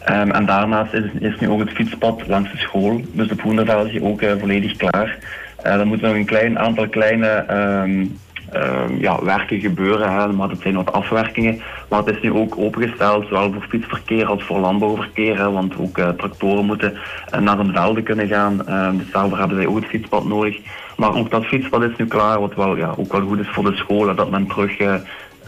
Um, 0.09 0.31
en 0.31 0.45
daarnaast 0.45 0.93
is, 0.93 1.03
is, 1.19 1.39
nu 1.39 1.49
ook 1.49 1.59
het 1.59 1.71
fietspad 1.71 2.27
langs 2.27 2.51
de 2.51 2.57
school, 2.57 3.01
dus 3.11 3.27
de 3.27 3.35
Poenderveld 3.35 3.93
is 3.93 4.01
ook 4.01 4.21
volledig 4.39 4.75
klaar. 4.75 5.17
dan 5.63 5.87
moet 5.87 6.01
nog 6.01 6.13
een 6.13 6.25
klein 6.25 6.59
aantal 6.59 6.87
kleine 6.87 7.45
um, 7.83 8.17
uh, 8.55 8.99
ja, 8.99 9.23
werken 9.23 9.59
gebeuren. 9.59 10.11
Hè, 10.11 10.27
maar 10.27 10.49
het 10.49 10.61
zijn 10.61 10.75
wat 10.75 10.91
afwerkingen. 10.91 11.61
Maar 11.89 11.99
het 11.99 12.15
is 12.15 12.21
nu 12.21 12.31
ook 12.33 12.57
opengesteld, 12.57 13.27
zowel 13.27 13.51
voor 13.51 13.65
fietsverkeer 13.69 14.25
als 14.25 14.43
voor 14.43 14.59
landbouwverkeer. 14.59 15.51
Want 15.51 15.77
ook 15.79 15.97
uh, 15.97 16.09
tractoren 16.09 16.65
moeten 16.65 16.93
uh, 17.33 17.39
naar 17.39 17.59
een 17.59 17.73
velden 17.73 18.03
kunnen 18.03 18.27
gaan. 18.27 18.61
Uh, 18.69 18.89
dus 18.97 19.11
daarvoor 19.11 19.37
hebben 19.37 19.57
zij 19.57 19.67
ook 19.67 19.75
het 19.75 19.85
fietspad 19.85 20.25
nodig. 20.25 20.59
Maar 20.97 21.15
ook 21.15 21.31
dat 21.31 21.45
fietspad 21.45 21.83
is 21.83 21.95
nu 21.97 22.05
klaar, 22.05 22.39
wat 22.39 22.55
wel, 22.55 22.75
ja, 22.75 22.93
ook 22.97 23.11
wel 23.11 23.21
goed 23.21 23.39
is 23.39 23.49
voor 23.49 23.63
de 23.63 23.75
scholen. 23.75 24.15
Dat 24.15 24.29
men 24.29 24.47
terug 24.47 24.77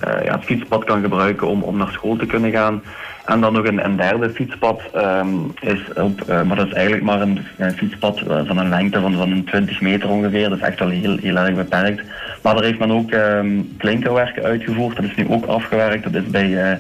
ja, 0.02 0.36
het 0.36 0.44
fietspad 0.44 0.84
kan 0.84 1.02
gebruiken 1.02 1.48
om, 1.48 1.62
om 1.62 1.78
naar 1.78 1.92
school 1.92 2.16
te 2.16 2.26
kunnen 2.26 2.52
gaan. 2.52 2.82
En 3.30 3.42
dan 3.42 3.54
nog 3.54 3.66
een, 3.66 3.86
een 3.86 3.96
derde 3.96 4.30
fietspad 4.30 4.82
um, 4.96 5.54
is 5.60 5.80
op, 5.96 6.22
uh, 6.30 6.42
maar 6.42 6.56
dat 6.56 6.68
is 6.68 6.74
eigenlijk 6.74 7.04
maar 7.04 7.22
een, 7.22 7.46
een 7.58 7.72
fietspad 7.72 8.22
uh, 8.28 8.40
van 8.46 8.58
een 8.58 8.70
lengte 8.70 9.00
van, 9.00 9.14
van 9.14 9.44
20 9.44 9.82
meter 9.82 10.10
ongeveer. 10.10 10.50
Dat 10.50 10.58
is 10.58 10.64
echt 10.64 10.80
wel 10.80 10.90
heel, 10.90 11.18
heel 11.18 11.36
erg 11.36 11.56
beperkt. 11.56 12.02
Maar 12.42 12.54
daar 12.56 12.64
heeft 12.64 12.80
men 12.80 12.92
ook 12.92 13.12
um, 13.12 13.76
klinkerwerken 13.78 14.44
uitgevoerd. 14.44 14.96
Dat 14.96 15.06
is 15.06 15.16
nu 15.16 15.28
ook 15.30 15.46
afgewerkt. 15.46 16.04
Dat 16.04 16.24
is 16.24 16.30
bij 16.30 16.48
uh, 16.48 16.80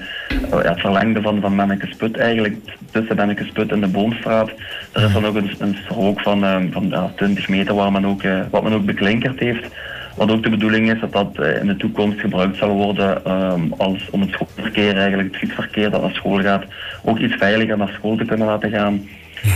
ja, 0.50 0.62
het 0.62 0.80
verlengde 0.80 1.22
van, 1.22 1.42
van 1.42 1.56
Mennekesput 1.56 2.18
eigenlijk, 2.18 2.56
tussen 2.92 3.16
Mennekesput 3.16 3.72
en 3.72 3.80
de 3.80 3.88
Boomstraat. 3.88 4.52
Er 4.92 5.04
is 5.04 5.14
dan 5.14 5.26
ook 5.26 5.36
een, 5.36 5.52
een 5.60 5.78
strook 5.84 6.22
van, 6.22 6.44
um, 6.44 6.72
van 6.72 6.90
ja, 6.90 7.12
20 7.16 7.48
meter 7.50 7.76
waar 7.76 7.92
men 7.92 8.06
ook, 8.06 8.22
wat 8.50 8.64
men 8.64 8.74
ook 8.74 8.86
beklinkerd 8.86 9.40
heeft. 9.40 9.68
Wat 10.20 10.32
ook 10.32 10.44
de 10.44 10.50
bedoeling 10.50 10.92
is 10.92 11.00
dat 11.00 11.12
dat 11.12 11.46
eh, 11.46 11.62
in 11.62 11.68
de 11.68 11.76
toekomst 11.76 12.20
gebruikt 12.20 12.58
zal 12.58 12.70
worden 12.70 13.32
um, 13.32 13.74
als, 13.78 14.10
om 14.12 14.22
het 14.22 14.30
schoolverkeer, 14.30 14.98
eigenlijk 14.98 15.28
het 15.32 15.38
fietsverkeer 15.38 15.90
dat 15.90 16.02
naar 16.02 16.14
school 16.14 16.42
gaat, 16.42 16.64
ook 17.04 17.20
iets 17.20 17.36
veiliger 17.36 17.78
naar 17.78 17.92
school 17.94 18.16
te 18.16 18.26
kunnen 18.26 18.48
laten 18.48 18.70
gaan. 18.70 19.08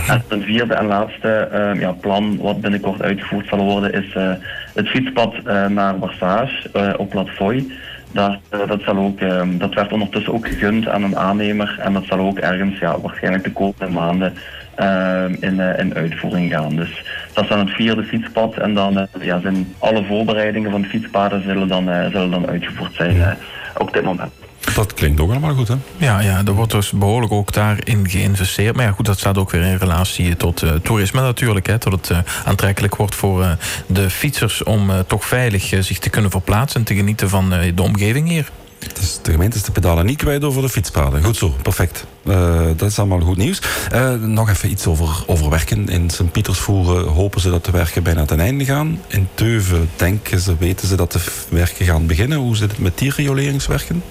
En 0.08 0.22
ten 0.28 0.42
vierde 0.42 0.74
en 0.74 0.86
laatste 0.86 1.48
uh, 1.52 1.80
ja, 1.80 1.92
plan 1.92 2.36
wat 2.36 2.60
binnenkort 2.60 3.02
uitgevoerd 3.02 3.48
zal 3.48 3.58
worden 3.58 3.92
is 3.92 4.14
uh, 4.14 4.32
het 4.74 4.88
fietspad 4.88 5.34
uh, 5.46 5.66
naar 5.66 5.98
Barsage 5.98 6.94
op 6.96 7.14
Latfoy. 7.14 7.64
Dat, 8.12 8.38
dat, 8.68 8.80
zal 8.84 8.96
ook, 8.96 9.20
ehm, 9.20 9.58
dat 9.58 9.74
werd 9.74 9.92
ondertussen 9.92 10.32
ook 10.32 10.48
gegund 10.48 10.88
aan 10.88 11.02
een 11.02 11.16
aannemer 11.16 11.78
en 11.80 11.92
dat 11.92 12.04
zal 12.04 12.18
ook 12.18 12.38
ergens 12.38 12.78
ja, 12.78 13.00
waarschijnlijk 13.00 13.44
de 13.44 13.52
komende 13.52 13.88
maanden 13.88 14.32
Ehm, 14.74 15.34
in, 15.40 15.60
in 15.60 15.94
uitvoering 15.94 16.52
gaan. 16.52 16.76
Dus 16.76 17.04
dat 17.34 17.44
is 17.44 17.50
dan 17.50 17.58
het 17.58 17.70
vierde 17.70 18.04
fietspad 18.04 18.54
en 18.56 18.74
dan 18.74 18.98
uh, 18.98 19.26
ja, 19.26 19.40
zijn 19.40 19.74
alle 19.78 20.04
voorbereidingen 20.04 20.70
van 20.70 20.82
de 20.82 20.88
fietspaden 20.88 21.42
zullen 21.42 21.68
dan, 21.68 21.88
uh, 21.88 22.10
zullen 22.10 22.30
dan 22.30 22.46
uitgevoerd 22.46 22.94
zijn 22.94 23.36
op 23.78 23.92
dit 23.92 24.04
moment. 24.04 24.32
Dat 24.74 24.94
klinkt 24.94 25.20
ook 25.20 25.30
allemaal 25.30 25.54
goed, 25.54 25.68
hè? 25.68 25.74
Ja, 25.96 26.20
ja, 26.20 26.42
er 26.46 26.52
wordt 26.52 26.72
dus 26.72 26.90
behoorlijk 26.90 27.32
ook 27.32 27.52
daarin 27.52 28.08
geïnvesteerd. 28.10 28.76
Maar 28.76 28.84
ja, 28.84 28.90
goed, 28.90 29.06
dat 29.06 29.18
staat 29.18 29.38
ook 29.38 29.50
weer 29.50 29.62
in 29.62 29.76
relatie 29.76 30.36
tot 30.36 30.62
uh, 30.62 30.70
toerisme 30.72 31.20
natuurlijk. 31.20 31.66
Hè, 31.66 31.78
tot 31.78 31.92
het 31.92 32.10
uh, 32.10 32.18
aantrekkelijk 32.44 32.96
wordt 32.96 33.14
voor 33.14 33.40
uh, 33.40 33.50
de 33.86 34.10
fietsers 34.10 34.62
om 34.62 34.90
toch 35.06 35.24
veilig 35.24 35.62
zich 35.80 35.98
te 35.98 36.10
kunnen 36.10 36.30
verplaatsen 36.30 36.80
en 36.80 36.86
te 36.86 36.94
genieten 36.94 37.28
van 37.28 37.50
de 37.74 37.82
omgeving 37.82 38.28
hier. 38.28 38.50
Dus 38.92 39.18
de 39.22 39.30
gemeente 39.30 39.56
is 39.56 39.62
de 39.62 39.72
pedalen 39.72 40.06
niet 40.06 40.18
kwijt 40.18 40.44
over 40.44 40.62
de 40.62 40.68
fietspaden. 40.68 41.24
Goed 41.24 41.36
zo, 41.36 41.52
perfect. 41.62 42.06
Uh, 42.22 42.60
dat 42.76 42.90
is 42.90 42.98
allemaal 42.98 43.20
goed 43.20 43.36
nieuws. 43.36 43.62
Uh, 43.94 44.14
nog 44.14 44.50
even 44.50 44.70
iets 44.70 44.86
over, 44.86 45.50
werken. 45.50 45.88
In 45.88 46.10
Sint-Pietersvoeren 46.10 47.06
hopen 47.06 47.40
ze 47.40 47.50
dat 47.50 47.64
de 47.64 47.70
werken 47.70 48.02
bijna 48.02 48.24
ten 48.24 48.40
einde 48.40 48.64
gaan. 48.64 49.00
In 49.08 49.28
Teuven 49.34 49.90
denken 49.96 50.38
ze, 50.38 50.56
weten 50.58 50.88
ze 50.88 50.96
dat 50.96 51.12
de 51.12 51.44
werken 51.50 51.86
gaan 51.86 52.06
beginnen. 52.06 52.38
Hoe 52.38 52.56
zit 52.56 52.70
het 52.70 52.80
met 52.80 52.98
die 52.98 53.12
rioleringswerken? 53.16 54.02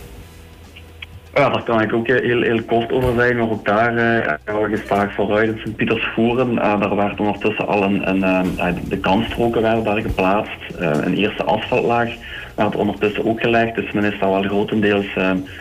Ja, 1.34 1.50
daar 1.50 1.64
kan 1.64 1.82
ik 1.82 1.94
ook 1.94 2.08
heel, 2.08 2.42
heel 2.42 2.64
kort 2.64 2.92
over 2.92 3.14
zijn, 3.16 3.38
maar 3.38 3.50
ook 3.50 3.66
daar 3.66 3.94
uh, 3.94 4.34
we 4.46 5.10
vooruit 5.16 5.50
in 5.50 5.60
Sint-Pietersvoeren. 5.64 6.52
Uh, 6.52 6.80
daar 6.80 6.96
werd 6.96 7.20
ondertussen 7.20 7.68
al 7.68 7.84
een, 7.84 8.08
een 8.08 8.80
de 8.88 8.98
kanstroken 8.98 9.62
werden 9.62 9.84
daar 9.84 10.02
geplaatst, 10.02 10.60
een 10.78 11.16
eerste 11.16 11.44
asfaltlaag 11.44 12.10
werd 12.56 12.76
ondertussen 12.76 13.26
ook 13.26 13.42
gelegd, 13.42 13.76
dus 13.76 13.92
men 13.92 14.04
is 14.04 14.20
daar 14.20 14.30
wel 14.30 14.44
grotendeels 14.44 15.06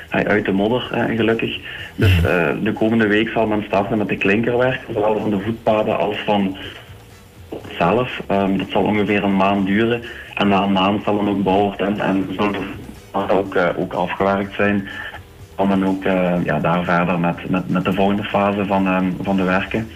uit 0.08 0.44
de 0.44 0.52
modder, 0.52 0.80
gelukkig. 1.16 1.58
Dus 1.94 2.20
de 2.62 2.72
komende 2.72 3.06
week 3.06 3.28
zal 3.28 3.46
men 3.46 3.64
starten 3.66 3.98
met 3.98 4.08
de 4.08 4.16
klinkerwerk, 4.16 4.80
zowel 4.92 5.20
van 5.20 5.30
de 5.30 5.38
voetpaden 5.38 5.98
als 5.98 6.16
van 6.24 6.56
zelf. 7.78 8.22
Um, 8.30 8.58
dat 8.58 8.66
zal 8.70 8.82
ongeveer 8.82 9.24
een 9.24 9.36
maand 9.36 9.66
duren 9.66 10.02
en 10.34 10.48
na 10.48 10.62
een 10.62 10.72
maand 10.72 11.04
zal 11.04 11.16
dan 11.16 11.28
ook 11.28 11.42
bouwd 11.42 11.80
en, 11.80 12.00
en 12.00 12.26
zullen 12.36 12.52
de 12.52 12.58
ook, 13.12 13.56
ook 13.76 13.92
afgewerkt 13.92 14.54
zijn 14.54 14.88
om 15.56 15.68
dan 15.68 15.86
ook 15.86 16.04
uh, 16.04 16.34
ja, 16.44 16.58
daar 16.58 16.84
verder 16.84 17.18
met, 17.18 17.50
met, 17.50 17.68
met 17.68 17.84
de 17.84 17.92
volgende 17.92 18.24
fase 18.24 18.66
van, 18.66 18.86
um, 18.86 19.16
van 19.22 19.36
de 19.36 19.42
werken. 19.42 19.88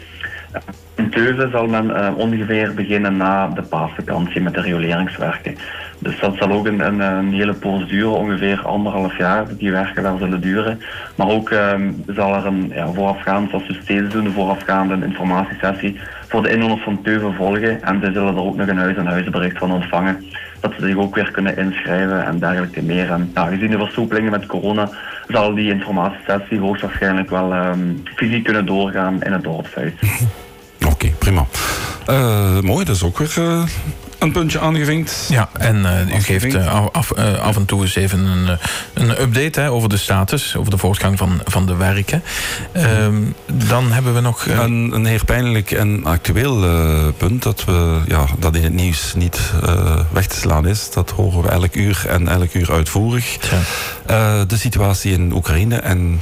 In 0.94 1.10
Teuven 1.10 1.50
zal 1.50 1.66
men 1.66 1.90
uh, 1.90 2.08
ongeveer 2.16 2.74
beginnen 2.74 3.16
na 3.16 3.48
de 3.48 3.62
paasvakantie 3.62 4.40
met 4.40 4.54
de 4.54 4.60
rioleringswerken. 4.60 5.56
Dus 5.98 6.20
dat 6.20 6.36
zal 6.36 6.52
ook 6.52 6.66
een, 6.66 7.02
een, 7.02 7.32
hele 7.32 7.54
poos 7.54 7.88
duren, 7.88 8.18
ongeveer 8.18 8.62
anderhalf 8.62 9.18
jaar 9.18 9.48
dat 9.48 9.58
die 9.58 9.70
werken 9.70 10.02
daar 10.02 10.18
zullen 10.18 10.40
duren. 10.40 10.80
Maar 11.14 11.28
ook 11.28 11.50
um, 11.50 12.02
zal 12.06 12.34
er 12.34 12.46
een 12.46 12.72
ja, 12.74 12.92
voorafgaand, 12.92 13.50
zoals 13.50 13.66
we 13.66 13.78
steeds 13.82 14.12
doen, 14.12 14.24
een 14.24 14.32
voorafgaande 14.32 15.06
informatiesessie 15.06 16.00
voor 16.28 16.42
de 16.42 16.50
inwoners 16.50 16.82
van 16.82 17.02
Teuven 17.02 17.34
volgen. 17.34 17.82
En 17.82 18.00
ze 18.00 18.12
zullen 18.12 18.34
er 18.34 18.42
ook 18.42 18.56
nog 18.56 18.68
een 18.68 18.78
huis-en-huizenbericht 18.78 19.58
van 19.58 19.72
ontvangen. 19.72 20.24
Dat 20.60 20.72
ze 20.78 20.86
zich 20.86 20.96
ook 20.96 21.14
weer 21.14 21.30
kunnen 21.30 21.56
inschrijven 21.56 22.24
en 22.24 22.38
dergelijke 22.38 22.82
meer. 22.82 23.10
En 23.10 23.30
ja, 23.34 23.46
gezien 23.46 23.70
de 23.70 23.78
versoepelingen 23.78 24.30
met 24.30 24.46
corona 24.46 24.88
zal 25.28 25.54
die 25.54 25.70
informatiesessie 25.70 26.58
hoogstwaarschijnlijk 26.58 27.30
wel 27.30 27.54
um, 27.54 28.02
fysiek 28.14 28.44
kunnen 28.44 28.66
doorgaan 28.66 29.22
in 29.22 29.32
het 29.32 29.42
dorpshuis. 29.42 29.92
Oké, 30.96 31.04
okay, 31.04 31.16
prima. 31.18 31.46
Uh, 32.10 32.60
mooi, 32.60 32.84
dat 32.84 32.96
is 32.96 33.02
ook 33.02 33.18
weer 33.18 33.34
uh, 33.38 33.62
een 34.18 34.32
puntje 34.32 34.60
aangevinkt. 34.60 35.26
Ja, 35.28 35.48
en 35.52 35.76
uh, 35.76 36.16
u 36.16 36.20
geeft 36.20 36.56
af, 36.66 37.12
af, 37.14 37.56
en 37.56 37.64
toe 37.64 37.82
eens 37.82 37.94
even 37.94 38.24
een, 38.24 38.58
een 38.94 39.10
update 39.22 39.60
hè, 39.60 39.70
over 39.70 39.88
de 39.88 39.96
status, 39.96 40.56
over 40.56 40.70
de 40.70 40.78
voortgang 40.78 41.18
van, 41.18 41.40
van 41.44 41.66
de 41.66 41.76
werken. 41.76 42.22
Ehm, 42.72 43.14
dan 43.52 43.92
hebben 43.92 44.14
we 44.14 44.20
nog. 44.20 44.46
Een, 44.46 44.92
een 44.92 45.06
heel 45.06 45.24
pijnlijk 45.24 45.70
en 45.70 46.04
actueel 46.04 46.64
punt 47.16 47.42
dat, 47.42 47.64
we, 47.64 48.00
ja, 48.08 48.26
dat 48.38 48.56
in 48.56 48.62
het 48.62 48.74
nieuws 48.74 49.14
niet 49.14 49.40
weg 50.12 50.26
te 50.26 50.36
slaan 50.36 50.66
is. 50.66 50.90
Dat 50.90 51.10
horen 51.10 51.42
we 51.42 51.48
elk 51.48 51.74
uur 51.74 52.04
en 52.08 52.28
elk 52.28 52.54
uur 52.54 52.72
uitvoerig. 52.72 53.36
Ja. 54.06 54.44
de 54.44 54.56
situatie 54.56 55.12
in 55.12 55.32
Oekraïne 55.32 55.76
en 55.76 56.20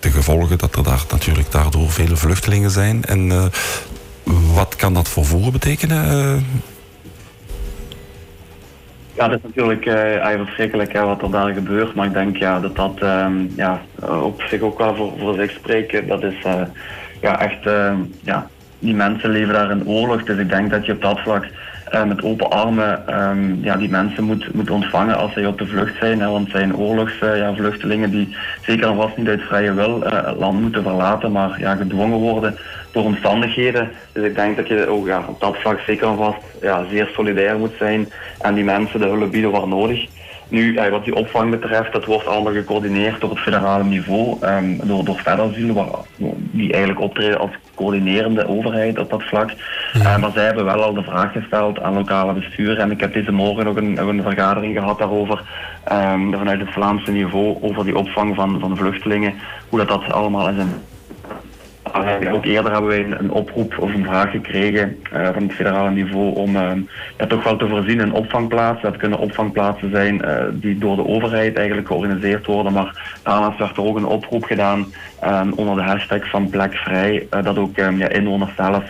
de 0.00 0.10
gevolgen 0.10 0.58
dat 0.58 0.76
er 0.76 0.82
daar 0.82 1.04
natuurlijk 1.10 1.52
daardoor 1.52 1.90
vele 1.90 2.16
vluchtelingen 2.16 2.70
zijn. 2.70 3.04
En 3.04 3.50
wat 4.54 4.76
kan 4.76 4.94
dat 4.94 5.08
voor 5.08 5.24
voeren 5.24 5.52
betekenen? 5.52 6.44
Ja, 9.14 9.28
dat 9.28 9.38
is 9.38 9.44
natuurlijk 9.44 9.86
uh, 9.86 10.44
verschrikkelijk 10.44 10.92
hè, 10.92 11.00
wat 11.00 11.22
er 11.22 11.30
daar 11.30 11.52
gebeurt. 11.52 11.94
Maar 11.94 12.06
ik 12.06 12.12
denk 12.12 12.36
ja, 12.36 12.60
dat 12.60 12.76
dat 12.76 13.02
um, 13.02 13.52
ja, 13.56 13.80
op 14.22 14.42
zich 14.42 14.60
ook 14.60 14.78
wel 14.78 14.96
voor, 14.96 15.12
voor 15.18 15.34
zich 15.34 15.50
spreken. 15.50 16.06
Dat 16.06 16.22
is 16.22 16.34
uh, 16.46 16.54
ja, 17.20 17.40
echt, 17.40 17.66
uh, 17.66 17.92
ja, 18.22 18.46
die 18.78 18.94
mensen 18.94 19.30
leven 19.30 19.54
daar 19.54 19.70
in 19.70 19.86
oorlog. 19.86 20.22
Dus 20.22 20.38
ik 20.38 20.48
denk 20.48 20.70
dat 20.70 20.86
je 20.86 20.92
op 20.92 21.02
dat 21.02 21.20
vlak 21.20 21.46
met 22.06 22.22
open 22.22 22.50
armen 22.50 23.20
um, 23.20 23.58
ja, 23.62 23.76
die 23.76 23.88
mensen 23.88 24.24
moet, 24.24 24.54
moet 24.54 24.70
ontvangen 24.70 25.16
als 25.16 25.32
zij 25.32 25.46
op 25.46 25.58
de 25.58 25.66
vlucht 25.66 25.96
zijn. 26.00 26.18
Want 26.18 26.42
het 26.42 26.56
zijn 26.56 26.76
oorlogsvluchtelingen 26.76 28.10
ja, 28.10 28.16
die 28.16 28.36
zeker 28.62 28.88
en 28.88 28.96
vast 28.96 29.16
niet 29.16 29.28
uit 29.28 29.42
vrije 29.42 29.74
wil 29.74 30.02
het 30.02 30.36
land 30.38 30.60
moeten 30.60 30.82
verlaten, 30.82 31.32
maar 31.32 31.60
ja, 31.60 31.74
gedwongen 31.74 32.18
worden 32.18 32.56
door 32.92 33.04
omstandigheden. 33.04 33.90
Dus 34.12 34.24
ik 34.24 34.34
denk 34.34 34.56
dat 34.56 34.68
je 34.68 34.88
ook 34.88 35.06
ja, 35.06 35.24
op 35.28 35.40
dat 35.40 35.56
vlak 35.56 35.80
zeker 35.86 36.06
en 36.06 36.16
vast 36.16 36.38
ja, 36.60 36.84
zeer 36.90 37.10
solidair 37.14 37.58
moet 37.58 37.74
zijn 37.78 38.08
en 38.40 38.54
die 38.54 38.64
mensen 38.64 39.00
de 39.00 39.06
hulp 39.06 39.30
bieden 39.30 39.50
waar 39.50 39.68
nodig. 39.68 40.06
Nu, 40.48 40.76
eh, 40.76 40.90
wat 40.90 41.04
die 41.04 41.14
opvang 41.14 41.50
betreft, 41.50 41.92
dat 41.92 42.04
wordt 42.04 42.26
allemaal 42.26 42.52
gecoördineerd 42.52 43.20
door 43.20 43.30
het 43.30 43.38
federale 43.38 43.84
niveau, 43.84 44.36
um, 44.46 44.80
door, 44.84 45.04
door 45.04 45.14
Fedasiel, 45.14 45.74
waar, 45.74 45.86
die 46.50 46.72
eigenlijk 46.72 47.02
optreden 47.02 47.38
als 47.38 47.50
coördinerende 47.74 48.48
overheid 48.48 48.98
op 48.98 49.10
dat 49.10 49.22
vlak. 49.22 49.50
Ja. 49.92 50.00
Uh, 50.00 50.18
maar 50.18 50.30
zij 50.32 50.44
hebben 50.44 50.64
wel 50.64 50.82
al 50.82 50.94
de 50.94 51.02
vraag 51.02 51.32
gesteld 51.32 51.80
aan 51.80 51.94
lokale 51.94 52.32
bestuur 52.32 52.78
en 52.78 52.90
ik 52.90 53.00
heb 53.00 53.12
deze 53.12 53.32
morgen 53.32 53.64
nog 53.64 53.76
een, 53.76 54.08
een 54.08 54.22
vergadering 54.22 54.78
gehad 54.78 54.98
daarover, 54.98 55.42
um, 55.92 56.32
vanuit 56.32 56.60
het 56.60 56.72
Vlaamse 56.72 57.10
niveau, 57.10 57.56
over 57.60 57.84
die 57.84 57.96
opvang 57.96 58.34
van, 58.34 58.60
van 58.60 58.76
vluchtelingen, 58.76 59.34
hoe 59.68 59.78
dat, 59.78 59.88
dat 59.88 60.12
allemaal 60.12 60.48
is 60.48 60.56
in 62.20 62.32
ook 62.32 62.44
eerder 62.44 62.72
hebben 62.72 62.90
wij 62.90 63.04
een, 63.18 63.30
oproep 63.30 63.78
of 63.78 63.94
een 63.94 64.04
vraag 64.04 64.30
gekregen 64.30 64.98
uh, 65.14 65.28
van 65.32 65.42
het 65.42 65.52
federale 65.52 65.90
niveau 65.90 66.34
om 66.34 66.52
ja, 67.18 67.26
toch 67.28 67.44
wel 67.44 67.56
te 67.56 67.68
voorzien 67.68 68.00
in 68.00 68.12
opvangplaatsen. 68.12 68.90
Dat 68.90 69.00
kunnen 69.00 69.18
opvangplaatsen 69.18 69.90
zijn 69.90 70.22
die 70.52 70.78
door 70.78 70.96
de 70.96 71.06
overheid 71.06 71.56
eigenlijk 71.56 71.86
georganiseerd 71.86 72.46
worden. 72.46 72.72
Maar 72.72 73.18
daarnaast 73.22 73.58
werd 73.58 73.76
er 73.76 73.84
ook 73.84 73.96
een 73.96 74.04
oproep 74.04 74.44
gedaan 74.44 74.86
onder 75.54 75.74
de 75.74 75.82
hashtag 75.82 76.30
van 76.30 76.50
plekvrij. 76.50 77.26
dat 77.30 77.58
ook 77.58 77.78
um, 77.78 77.98
ja, 77.98 78.08
inwoners 78.08 78.54
zelf, 78.56 78.84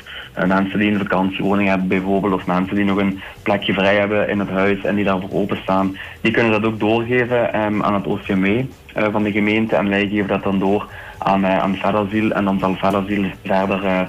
mensen 0.46 0.78
die 0.78 0.90
een 0.90 0.98
vakantiewoning 0.98 1.68
hebben 1.68 1.88
bijvoorbeeld, 1.88 2.34
of 2.34 2.46
mensen 2.46 2.76
die 2.76 2.84
nog 2.84 2.98
een 2.98 3.20
plekje 3.42 3.72
vrij 3.72 3.96
hebben 3.96 4.28
in 4.28 4.38
het 4.38 4.50
huis 4.50 4.84
en 4.84 4.94
die 4.94 5.04
daarvoor 5.04 5.32
openstaan, 5.32 5.96
die 6.20 6.32
kunnen 6.32 6.52
dat 6.52 6.64
ook 6.64 6.80
doorgeven 6.80 7.60
um, 7.64 7.82
aan 7.82 7.94
het 7.94 8.06
OCME 8.06 8.66
van 8.94 9.22
de 9.22 9.32
gemeente. 9.32 9.76
En 9.76 9.88
wij 9.88 10.08
geven 10.08 10.28
dat 10.28 10.42
dan 10.42 10.58
door 10.58 10.88
aan, 11.18 11.44
uh, 11.44 11.58
aan 11.58 11.76
Verderziel. 11.76 12.30
En 12.30 12.44
dan 12.44 12.58
zal 12.58 12.74
Verderziel 12.74 13.24
verder 13.44 14.08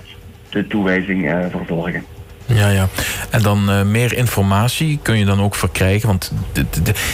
de 0.50 0.68
toewijzing 0.68 1.48
verzorgen. 1.51 2.03
Ja, 2.53 2.69
ja. 2.69 2.88
En 3.29 3.41
dan 3.41 3.69
uh, 3.69 3.81
meer 3.81 4.13
informatie 4.17 5.00
kun 5.01 5.17
je 5.17 5.25
dan 5.25 5.41
ook 5.41 5.55
verkrijgen. 5.55 6.07
Want 6.07 6.31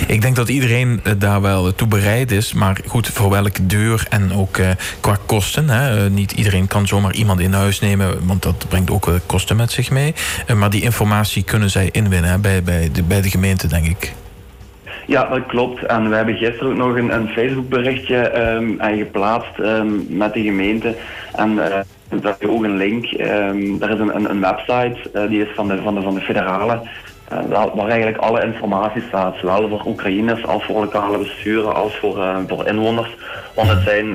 ik 0.08 0.22
denk 0.22 0.36
dat 0.36 0.50
iedereen 0.50 1.01
daar 1.17 1.41
wel 1.41 1.75
toe 1.75 1.88
bereid 1.88 2.31
is. 2.31 2.53
Maar 2.53 2.77
goed, 2.86 3.08
voor 3.08 3.29
welke 3.29 3.65
deur 3.65 4.05
en 4.10 4.34
ook 4.34 4.58
uh, 4.58 4.69
qua 5.00 5.17
kosten. 5.25 5.69
Hè. 5.69 6.10
Niet 6.10 6.31
iedereen 6.31 6.67
kan 6.67 6.88
zomaar 6.88 7.13
iemand 7.13 7.39
in 7.39 7.53
huis 7.53 7.79
nemen. 7.79 8.27
Want 8.27 8.43
dat 8.43 8.65
brengt 8.69 8.91
ook 8.91 9.12
kosten 9.25 9.55
met 9.55 9.72
zich 9.72 9.91
mee. 9.91 10.13
maar 10.55 10.69
die 10.69 10.81
informatie 10.81 11.43
kunnen 11.43 11.69
zij 11.69 11.89
inwinnen 11.91 12.41
bij, 12.41 12.63
bij, 12.63 12.89
de, 12.93 13.03
bij 13.03 13.22
de 13.22 13.29
gemeente, 13.29 13.67
denk 13.67 13.86
ik. 13.86 14.13
Ja, 15.08 15.25
dat 15.25 15.46
klopt. 15.46 15.86
En 15.86 16.10
we 16.10 16.15
hebben 16.15 16.36
gisteren 16.36 16.72
ook 16.72 16.77
nog 16.77 16.96
een, 16.96 17.13
een 17.13 17.27
Facebook-berichtje 17.27 18.39
um, 18.39 18.77
geplaatst 18.79 19.60
um, 19.60 20.05
met 20.10 20.34
de 20.34 20.41
gemeente. 20.41 20.96
En 21.36 21.60
uh, 22.10 22.22
daar 22.22 22.36
is 22.39 22.48
ook 22.48 22.63
een 22.63 22.78
link. 22.78 23.06
Um, 23.12 23.80
daar 23.80 23.89
is 23.89 24.00
een, 24.00 24.16
een, 24.16 24.30
een 24.30 24.42
website, 24.42 24.98
uh, 25.13 25.30
die 25.30 25.42
is 25.42 25.56
van 25.56 25.68
de, 25.68 25.82
van 25.82 25.96
de, 25.96 26.01
van 26.01 26.13
de 26.13 26.22
federale. 26.22 26.82
Uh, 27.34 27.74
waar, 27.75 27.88
eigenlijk 27.88 28.18
alle 28.18 28.44
informatie 28.44 29.01
staat, 29.08 29.36
zowel 29.38 29.70
voor 29.70 29.84
Oekraïners 29.86 30.46
als 30.46 30.63
voor 30.63 30.80
lokale 30.80 31.18
besturen 31.18 31.75
als 31.75 31.98
voor, 31.98 32.25
voor 32.48 32.68
inwoners. 32.68 33.18
Want 33.56 33.70
het 33.70 33.82
zijn, 33.82 34.10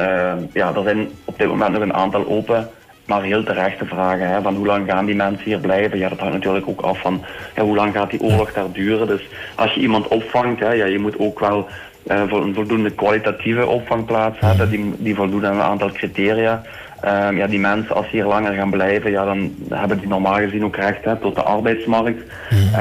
ja, 0.52 0.74
er 0.74 0.82
zijn 0.82 1.08
op 1.24 1.38
dit 1.38 1.48
moment 1.48 1.72
nog 1.72 1.82
een 1.82 1.94
aantal 1.94 2.26
open 2.28 2.68
maar 3.06 3.22
heel 3.22 3.42
terechte 3.42 3.84
vragen. 3.84 4.28
Hè, 4.28 4.42
van 4.42 4.54
hoe 4.54 4.66
lang 4.66 4.90
gaan 4.90 5.04
die 5.04 5.14
mensen 5.14 5.44
hier 5.44 5.58
blijven? 5.58 5.98
Ja, 5.98 6.08
dat 6.08 6.18
hangt 6.18 6.34
natuurlijk 6.34 6.68
ook 6.68 6.80
af 6.80 7.00
van 7.00 7.24
ja, 7.56 7.62
hoe 7.62 7.76
lang 7.76 7.92
gaat 7.92 8.10
die 8.10 8.20
oorlog 8.20 8.52
daar 8.52 8.72
duren. 8.72 9.06
Dus 9.06 9.22
als 9.54 9.72
je 9.72 9.80
iemand 9.80 10.08
opvangt, 10.08 10.60
hè, 10.60 10.72
ja, 10.72 10.84
je 10.84 10.98
moet 10.98 11.18
ook 11.18 11.40
wel 11.40 11.68
uh, 12.06 12.22
een 12.30 12.54
voldoende 12.54 12.90
kwalitatieve 12.90 13.66
opvangplaats 13.66 14.40
hebben. 14.40 14.70
Die, 14.70 14.94
die 14.98 15.14
voldoen 15.14 15.46
aan 15.46 15.54
een 15.54 15.62
aantal 15.62 15.92
criteria. 15.92 16.62
Um, 17.06 17.36
ja, 17.36 17.46
die 17.46 17.58
mensen, 17.58 17.94
als 17.94 18.04
ze 18.04 18.16
hier 18.16 18.24
langer 18.24 18.52
gaan 18.52 18.70
blijven, 18.70 19.10
ja, 19.10 19.24
dan 19.24 19.54
hebben 19.68 19.98
die 19.98 20.08
normaal 20.08 20.34
gezien 20.34 20.64
ook 20.64 20.76
recht 20.76 21.04
hè, 21.04 21.16
tot 21.16 21.34
de 21.34 21.42
arbeidsmarkt. 21.42 22.22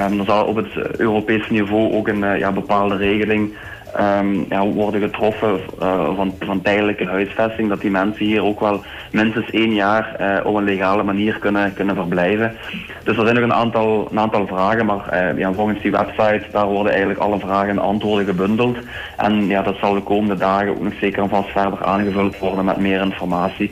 Um, 0.10 0.20
er 0.20 0.26
zal 0.26 0.46
op 0.46 0.56
het 0.56 0.98
Europese 0.98 1.52
niveau 1.52 1.94
ook 1.94 2.08
een 2.08 2.24
uh, 2.24 2.38
ja, 2.38 2.52
bepaalde 2.52 2.96
regeling 2.96 3.54
ehm, 3.96 4.36
ja, 4.50 4.66
worden 4.66 5.02
getroffen 5.02 5.60
uh, 5.82 6.16
van, 6.16 6.34
van 6.40 6.62
tijdelijke 6.62 7.06
huisvesting. 7.06 7.70
Dat 7.70 7.82
die 7.82 7.92
mensen 7.92 8.26
hier 8.26 8.44
ook 8.44 8.60
wel 8.60 8.84
minstens 9.12 9.50
één 9.50 9.74
jaar 9.74 10.16
uh, 10.20 10.46
op 10.46 10.56
een 10.56 10.64
legale 10.64 11.04
manier 11.04 11.40
kunnen, 11.40 11.74
kunnen 11.74 11.96
verblijven. 11.96 12.56
Dus 13.04 13.18
er 13.18 13.24
zijn 13.24 13.36
nog 13.36 13.44
een 13.44 13.54
aantal, 13.54 14.08
een 14.12 14.20
aantal 14.20 14.48
vragen, 14.48 14.86
maar 14.86 15.38
ja, 15.38 15.54
volgens 15.54 15.82
die 15.82 15.92
website 15.92 16.44
daar 16.52 16.68
worden 16.68 16.92
eigenlijk 16.92 17.20
alle 17.22 17.40
vragen 17.40 17.70
en 17.70 17.80
antwoorden 17.80 18.26
gebundeld. 18.26 18.78
En 19.18 19.48
ja, 19.48 19.62
dat 19.62 19.76
zal 19.78 19.94
de 19.94 20.02
komende 20.02 20.36
dagen 20.36 20.70
ook 20.70 20.84
nog 20.84 20.94
zeker 21.00 21.24
en 21.24 21.30
vast 21.30 21.50
verder 21.50 21.84
aangevuld 21.84 22.40
worden 22.40 22.66
met 22.66 22.78
meer 22.78 23.02
informatie 23.02 23.72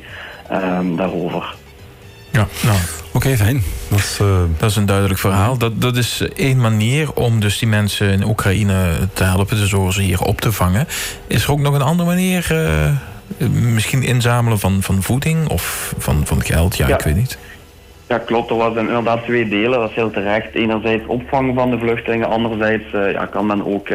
um, 0.52 0.96
daarover. 0.96 1.56
Ja, 2.32 2.48
nou. 2.64 2.78
Oké, 3.14 3.38
fijn. 3.38 3.64
Dat 3.90 4.00
is, 4.00 4.20
uh... 4.22 4.28
dat 4.58 4.70
is, 4.70 4.76
een 4.76 4.86
duidelijk 4.86 5.20
verhaal. 5.20 5.58
Dat, 5.58 5.82
dat 5.82 5.96
is 5.96 6.28
één 6.36 6.58
manier 6.58 7.14
om 7.14 7.40
dus 7.40 7.60
die 7.60 7.68
mensen 7.68 8.12
in 8.12 8.24
Oekraïne 8.26 9.08
te 9.14 9.24
helpen, 9.24 9.58
dus 9.58 9.70
door 9.70 9.94
ze 9.94 10.02
hier 10.02 10.22
op 10.22 10.42
te 10.42 10.52
vangen. 10.52 10.88
Is 11.28 11.44
er 11.44 11.52
ook 11.52 11.60
nog 11.60 11.74
een 11.74 11.82
andere 11.82 12.10
manier? 12.10 12.48
Uh, 12.52 13.50
misschien 13.52 14.04
inzamelen 14.04 14.60
van, 14.60 14.82
van 14.82 15.04
voeding 15.04 15.50
of 15.50 15.94
van, 15.98 16.26
van 16.26 16.44
geld? 16.44 16.78
Ja, 16.78 16.88
ja, 16.88 16.94
ik 16.94 17.02
weet 17.02 17.16
niet. 17.16 17.38
Ja, 18.08 18.18
klopt. 18.18 18.50
Er 18.50 18.56
was 18.56 18.76
inderdaad 18.76 19.24
twee 19.24 19.50
delen. 19.50 19.80
Dat 19.80 19.90
is 19.90 19.96
heel 19.96 20.12
terecht. 20.12 20.54
Enerzijds 20.54 21.06
opvang 21.08 21.56
van 21.56 21.70
de 21.70 21.78
vluchtelingen. 21.78 22.30
Anderzijds 22.30 22.86
uh, 22.94 23.12
ja, 23.12 23.26
kan 23.26 23.46
men 23.46 23.66
ook 23.66 23.88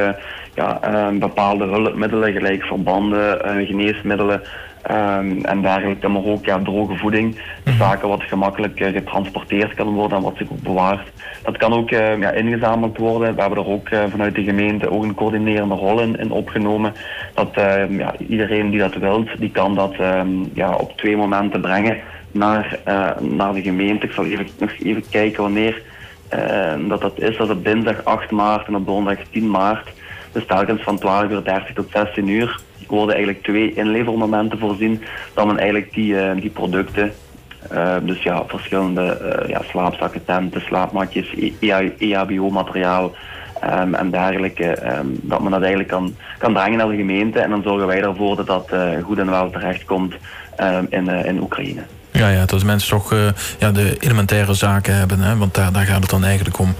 ja, 0.55 0.81
bepaalde 1.19 1.65
hulpmiddelen, 1.65 2.33
gelijk 2.33 2.63
verbanden, 2.63 3.39
geneesmiddelen, 3.67 4.43
Um, 4.91 5.45
en 5.45 5.63
dergelijke, 5.63 6.09
maar 6.09 6.25
ook 6.25 6.45
ja, 6.45 6.59
droge 6.59 6.97
voeding. 6.97 7.41
Mhm. 7.65 7.77
Zaken 7.77 8.09
wat 8.09 8.23
gemakkelijk 8.23 8.81
uh, 8.81 8.93
getransporteerd 8.93 9.75
kan 9.75 9.89
worden 9.89 10.19
en 10.19 10.25
wat 10.25 10.37
zich 10.37 10.51
ook 10.51 10.63
bewaart. 10.63 11.09
Dat 11.43 11.57
kan 11.57 11.73
ook 11.73 11.91
uh, 11.91 12.19
ja, 12.19 12.31
ingezameld 12.31 12.99
worden. 12.99 13.35
We 13.35 13.41
hebben 13.41 13.59
er 13.59 13.69
ook 13.69 13.91
uh, 13.91 14.05
vanuit 14.11 14.35
de 14.35 14.43
gemeente 14.43 14.91
ook 14.91 15.03
een 15.03 15.15
coördinerende 15.15 15.75
rol 15.75 16.01
in, 16.01 16.19
in 16.19 16.31
opgenomen. 16.31 16.93
Dat 17.35 17.51
ehm, 17.53 17.99
ja, 17.99 18.15
iedereen 18.29 18.71
die 18.71 18.81
dat 18.81 18.95
wilt, 18.95 19.29
die 19.39 19.51
kan 19.51 19.75
dat 19.75 19.95
ja, 20.55 20.75
op 20.75 20.97
twee 20.97 21.17
momenten 21.17 21.61
brengen 21.61 21.99
naar, 22.33 22.79
naar 23.21 23.53
de 23.53 23.63
gemeente. 23.63 24.07
Ik 24.07 24.13
zal 24.13 24.25
even, 24.25 24.47
nog 24.59 24.71
even 24.83 25.05
kijken 25.11 25.43
wanneer 25.43 25.83
dat, 26.89 27.01
dat 27.01 27.19
is. 27.19 27.37
Dat 27.37 27.49
is 27.49 27.55
op 27.55 27.65
dinsdag 27.65 28.05
8 28.05 28.31
maart 28.31 28.67
en 28.67 28.77
op 28.77 28.87
donderdag 28.87 29.25
10 29.31 29.51
maart. 29.51 29.89
Dus 30.33 30.47
telkens 30.47 30.83
van 30.83 31.01
12.30 31.01 31.31
uur 31.31 31.73
tot 31.75 31.91
16 31.91 32.29
uur 32.29 32.61
worden 32.89 33.15
eigenlijk 33.15 33.45
twee 33.45 33.75
inlevermomenten 33.75 34.59
voorzien. 34.59 35.03
Dan 35.35 35.47
men 35.47 35.59
eigenlijk 35.59 35.93
die, 35.95 36.13
uh, 36.13 36.31
die 36.41 36.51
producten, 36.51 37.13
uh, 37.73 37.95
dus 38.03 38.23
ja, 38.23 38.45
verschillende 38.47 39.19
uh, 39.43 39.49
ja, 39.49 39.63
slaapzakken, 39.69 40.25
tenten, 40.25 40.61
slaapmatjes, 40.61 41.35
EHBO-materiaal 41.99 43.15
e 43.63 43.81
um, 43.81 43.95
en 43.95 44.11
dergelijke, 44.11 44.97
um, 44.99 45.19
dat 45.23 45.41
men 45.41 45.51
dat 45.51 45.61
eigenlijk 45.61 45.91
kan, 45.91 46.15
kan 46.39 46.53
brengen 46.53 46.79
naar 46.79 46.89
de 46.89 46.97
gemeente. 46.97 47.41
En 47.41 47.51
dan 47.51 47.63
zorgen 47.63 47.87
wij 47.87 48.03
ervoor 48.03 48.37
dat 48.37 48.47
dat 48.47 48.71
goed 49.03 49.19
en 49.19 49.31
wel 49.31 49.51
terechtkomt 49.51 50.15
um, 50.61 50.87
in, 50.91 51.09
in 51.09 51.43
Oekraïne. 51.43 51.83
Ja, 52.11 52.29
ja, 52.29 52.45
dat 52.45 52.65
mensen 52.65 52.89
toch 52.89 53.15
ja, 53.59 53.71
de 53.71 53.97
elementaire 53.99 54.55
zaken 54.55 54.97
hebben, 54.97 55.21
hè? 55.21 55.37
want 55.37 55.55
daar, 55.55 55.73
daar 55.73 55.85
gaat 55.85 56.01
het 56.01 56.11
dan 56.11 56.25
eigenlijk 56.25 56.59
om. 56.59 56.75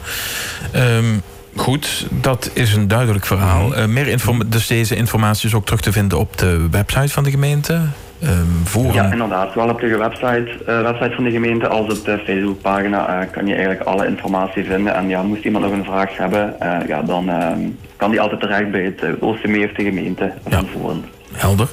Goed, 1.57 2.07
dat 2.11 2.51
is 2.53 2.75
een 2.75 2.89
duidelijk 2.89 3.27
verhaal. 3.27 3.79
Uh, 3.79 3.85
meer 3.85 4.07
inform 4.07 4.43
dus 4.47 4.67
deze 4.67 4.97
informatie 4.97 5.49
is 5.49 5.55
ook 5.55 5.65
terug 5.65 5.81
te 5.81 5.93
vinden 5.93 6.19
op 6.19 6.39
de 6.39 6.69
website 6.71 7.09
van 7.09 7.25
de 7.25 7.31
gemeente. 7.31 7.81
Um, 8.23 8.93
Ja, 8.93 9.13
inderdaad. 9.13 9.53
Zowel 9.53 9.69
op 9.69 9.81
de 9.81 9.97
website, 9.97 10.49
uh, 10.69 10.81
website 10.81 11.15
van 11.15 11.25
de 11.25 11.31
gemeente 11.31 11.69
als 11.69 11.99
op 11.99 12.05
de 12.05 12.23
Facebookpagina 12.25 13.23
uh, 13.23 13.31
kan 13.31 13.47
je 13.47 13.55
eigenlijk 13.55 13.83
alle 13.83 14.07
informatie 14.07 14.65
vinden. 14.65 14.95
En 14.95 15.09
ja, 15.09 15.23
moest 15.23 15.45
iemand 15.45 15.65
nog 15.65 15.73
een 15.73 15.85
vraag 15.85 16.17
hebben, 16.17 16.55
ja, 16.87 17.03
dan 17.03 17.29
ehm, 17.29 17.61
kan 17.97 18.11
die 18.11 18.21
altijd 18.21 18.41
terecht 18.41 18.71
bij 18.71 18.83
het 18.83 19.03
OCM 19.21 19.63
of 19.65 19.73
de 19.73 19.85
gemeente 19.85 20.33
van 20.49 20.67
Voeren. 20.73 21.05
Helder. 21.33 21.69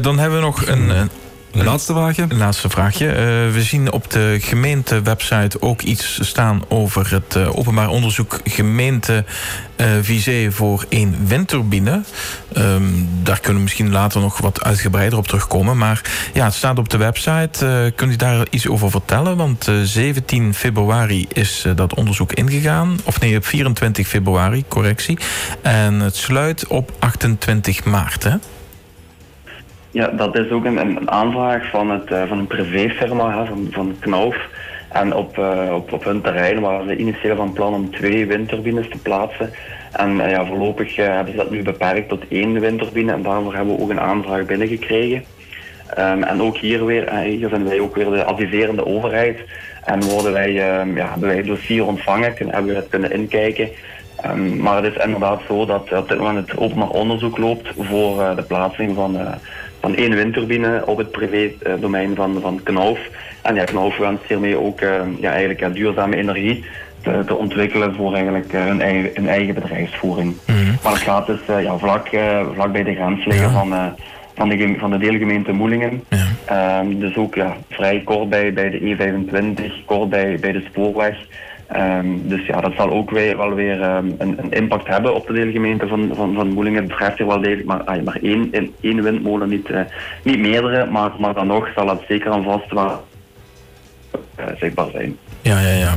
dan 0.00 0.18
hebben 0.18 0.38
we 0.38 0.44
nog 0.44 0.66
een 0.66 1.10
laatste 1.62 1.92
vraagje? 1.92 2.26
Laatste 2.28 2.68
vraagje. 2.68 3.06
Uh, 3.06 3.14
we 3.52 3.62
zien 3.62 3.92
op 3.92 4.10
de 4.10 4.38
gemeentewebsite 4.40 5.62
ook 5.62 5.82
iets 5.82 6.18
staan 6.22 6.62
over 6.68 7.10
het 7.10 7.34
uh, 7.36 7.56
openbaar 7.58 7.88
onderzoek 7.88 8.40
gemeente 8.44 9.24
uh, 9.76 9.86
Visé 10.00 10.52
voor 10.52 10.84
één 10.88 11.16
windturbine. 11.26 12.02
Um, 12.56 13.08
daar 13.22 13.40
kunnen 13.40 13.56
we 13.56 13.62
misschien 13.62 13.92
later 13.92 14.20
nog 14.20 14.38
wat 14.38 14.62
uitgebreider 14.62 15.18
op 15.18 15.26
terugkomen. 15.26 15.76
Maar 15.76 16.00
ja, 16.32 16.44
het 16.44 16.54
staat 16.54 16.78
op 16.78 16.88
de 16.88 16.96
website. 16.96 17.92
kunt 17.96 18.12
u 18.12 18.16
daar 18.16 18.46
iets 18.50 18.68
over 18.68 18.90
vertellen? 18.90 19.36
Want 19.36 19.70
17 19.82 20.54
februari 20.54 21.26
is 21.32 21.64
dat 21.74 21.94
onderzoek 21.94 22.32
ingegaan. 22.32 22.98
Of 23.04 23.20
nee, 23.20 23.36
op 23.36 23.46
24 23.46 24.08
februari, 24.08 24.64
correctie. 24.68 25.18
En 25.62 26.00
het 26.00 26.16
sluit 26.16 26.66
op 26.66 26.92
28 26.98 27.84
maart, 27.84 28.22
hè? 28.24 28.36
Ja, 29.90 30.06
dat 30.06 30.38
is 30.38 30.50
ook 30.50 30.64
een, 30.64 30.76
een 30.76 31.10
aanvraag 31.10 31.70
van, 31.70 31.90
het, 31.90 32.10
uh, 32.10 32.22
van 32.28 32.38
een 32.38 32.46
privéfirma, 32.46 33.46
van, 33.46 33.68
van 33.70 33.96
Knauf. 34.00 34.36
En 34.88 35.14
op, 35.14 35.38
uh, 35.38 35.74
op, 35.74 35.92
op 35.92 36.04
hun 36.04 36.20
terrein 36.20 36.60
waren 36.60 36.88
ze 36.88 36.96
initieel 36.96 37.36
van 37.36 37.52
plan 37.52 37.74
om 37.74 37.90
twee 37.90 38.26
windturbines 38.26 38.88
te 38.88 38.98
plaatsen. 38.98 39.50
En 39.92 40.10
uh, 40.16 40.30
ja, 40.30 40.46
voorlopig 40.46 40.96
hebben 40.96 41.32
ze 41.32 41.38
dat 41.38 41.50
nu 41.50 41.62
beperkt 41.62 42.08
tot 42.08 42.24
één 42.28 42.60
windturbine 42.60 43.12
en 43.12 43.22
daarvoor 43.22 43.54
hebben 43.54 43.76
we 43.76 43.82
ook 43.82 43.90
een 43.90 44.00
aanvraag 44.00 44.44
binnengekregen. 44.44 45.24
Um, 45.98 46.22
en 46.22 46.42
ook 46.42 46.56
hier 46.56 46.84
weer, 46.84 47.14
hier 47.18 47.48
zijn 47.48 47.68
wij 47.68 47.80
ook 47.80 47.94
weer 47.94 48.10
de 48.10 48.24
adviserende 48.24 48.86
overheid. 48.86 49.38
En 49.84 50.04
worden 50.04 50.32
wij, 50.32 50.50
uh, 50.50 50.96
ja, 50.96 51.08
hebben 51.10 51.28
wij 51.28 51.36
het 51.36 51.46
dossier 51.46 51.86
ontvangen, 51.86 52.34
kunnen, 52.34 52.54
hebben 52.54 52.72
we 52.72 52.78
het 52.78 52.88
kunnen 52.88 53.12
inkijken. 53.12 53.68
Um, 54.26 54.56
maar 54.56 54.82
het 54.82 54.96
is 54.96 55.04
inderdaad 55.04 55.40
zo 55.48 55.66
dat 55.66 55.92
op 55.92 56.08
dit 56.08 56.18
moment 56.18 56.50
het 56.50 56.58
openbaar 56.58 56.88
onderzoek 56.88 57.38
loopt 57.38 57.68
voor 57.78 58.32
de 58.36 58.42
plaatsing 58.42 58.94
van 58.94 59.16
van 59.84 59.94
één 59.94 60.14
windturbine 60.14 60.82
op 60.86 60.98
het 60.98 61.10
privé-domein 61.10 62.14
van, 62.14 62.40
van 62.40 62.60
Knauf. 62.62 62.98
En 63.42 63.54
ja, 63.54 63.64
Knauf 63.64 63.96
wenst 63.96 64.22
hiermee 64.28 64.58
ook 64.58 64.80
uh, 64.80 64.90
ja, 65.20 65.30
eigenlijk 65.30 65.60
ja, 65.60 65.68
duurzame 65.68 66.16
energie 66.16 66.64
te, 67.02 67.22
te, 67.26 67.34
ontwikkelen 67.34 67.94
voor 67.94 68.14
eigenlijk 68.14 68.52
uh, 68.52 68.64
hun, 68.64 68.80
eigen, 68.80 69.10
hun 69.14 69.28
eigen 69.28 69.54
bedrijfsvoering. 69.54 70.34
Mm 70.46 70.54
-hmm. 70.54 70.78
Maar 70.82 70.92
het 70.92 71.02
gaat 71.02 71.26
dus 71.26 71.40
ja, 71.46 71.78
vlak, 71.78 72.08
vlak 72.54 72.72
bij 72.72 72.82
de 72.82 72.94
grens 72.94 73.24
liggen 73.24 73.50
ja. 73.50 73.58
van, 73.58 73.94
van, 74.34 74.48
de, 74.48 74.74
van 74.78 74.90
de 74.90 74.98
deelgemeente 74.98 75.52
Moelingen. 75.52 76.02
Ja. 76.08 76.80
Um, 76.80 77.00
dus 77.00 77.16
ook 77.16 77.34
ja, 77.34 77.56
vrij 77.70 78.02
kort 78.04 78.28
bij, 78.28 78.52
bij 78.52 78.70
de 78.70 78.80
E25, 78.80 79.84
kort 79.84 80.10
bij, 80.10 80.38
bij 80.40 80.52
de 80.52 80.64
spoorweg. 80.68 81.16
Um, 81.72 82.28
dus 82.28 82.46
ja, 82.46 82.60
dat 82.60 82.72
zal 82.76 82.90
ook 82.90 83.10
weer, 83.10 83.36
wel 83.36 83.54
weer 83.54 83.82
um, 83.82 84.14
een, 84.18 84.38
een, 84.38 84.52
impact 84.52 84.86
hebben 84.86 85.14
op 85.14 85.26
de 85.26 85.32
deelgemeente 85.32 85.86
van, 85.86 86.10
van, 86.14 86.34
van 86.34 86.48
Moelingen. 86.48 86.80
Het 86.80 86.88
betreft 86.88 87.18
hier 87.18 87.26
wel 87.26 87.40
degelijk 87.40 87.66
maar, 87.66 87.82
ah, 87.82 88.02
maar 88.02 88.18
één, 88.22 88.72
één 88.80 89.02
windmolen, 89.02 89.48
niet, 89.48 89.68
uh, 89.68 89.80
niet 90.22 90.38
meerdere. 90.38 90.86
Maar, 90.86 91.10
maar 91.18 91.34
dan 91.34 91.46
nog 91.46 91.68
zal 91.74 91.88
het 91.88 92.00
zeker 92.08 92.32
en 92.32 92.42
vast 92.42 92.70
wel 92.70 93.04
uh, 94.38 94.44
zichtbaar 94.58 94.90
zijn. 94.92 95.16
Ja, 95.40 95.60
ja, 95.60 95.72
ja. 95.72 95.94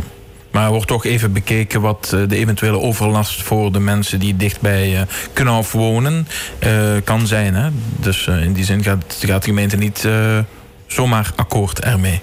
Maar 0.51 0.69
wordt 0.69 0.88
toch 0.88 1.06
even 1.06 1.34
bekeken 1.34 1.82
wat 1.82 2.12
uh, 2.15 2.27
de 2.27 2.36
eventuele 2.36 2.80
overlast 2.80 3.41
voor 3.41 3.71
de 3.71 3.80
mensen 3.80 4.19
die 4.19 4.36
dicht 4.36 4.62
bij 4.62 4.91
uh, 4.93 5.01
Knauf 5.34 5.71
wonen 5.71 6.27
kan 7.03 7.27
zijn. 7.27 7.53
Hè? 7.53 7.69
Dus 7.99 8.27
in 8.27 8.53
die 8.53 8.63
zin 8.63 8.84
gaat, 8.84 9.23
gaat 9.25 9.41
de 9.41 9.47
gemeente 9.47 9.77
niet 9.77 10.10
zomaar 10.88 11.32
akkoord 11.36 11.80
ermee. 11.80 12.21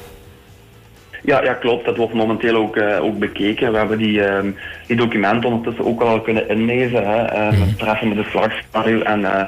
Ja, 1.24 1.42
ja, 1.42 1.54
klopt. 1.54 1.84
Dat 1.84 1.96
wordt 1.96 2.14
momenteel 2.14 2.54
ook, 2.54 2.76
uh, 2.76 3.02
ook 3.02 3.18
bekeken. 3.18 3.72
We 3.72 3.78
hebben 3.78 3.98
die, 3.98 4.18
uh, 4.18 4.38
die 4.86 4.96
documenten 4.96 5.48
ondertussen 5.48 5.84
ook 5.84 6.00
al 6.00 6.20
kunnen 6.20 6.48
inlezen. 6.48 7.06
Hè, 7.06 7.32
uh, 7.32 7.58
met 7.58 7.70
betreffende 7.70 8.14
de 8.14 8.24
slagschaduw 8.30 9.00
en, 9.00 9.20
uh, 9.20 9.42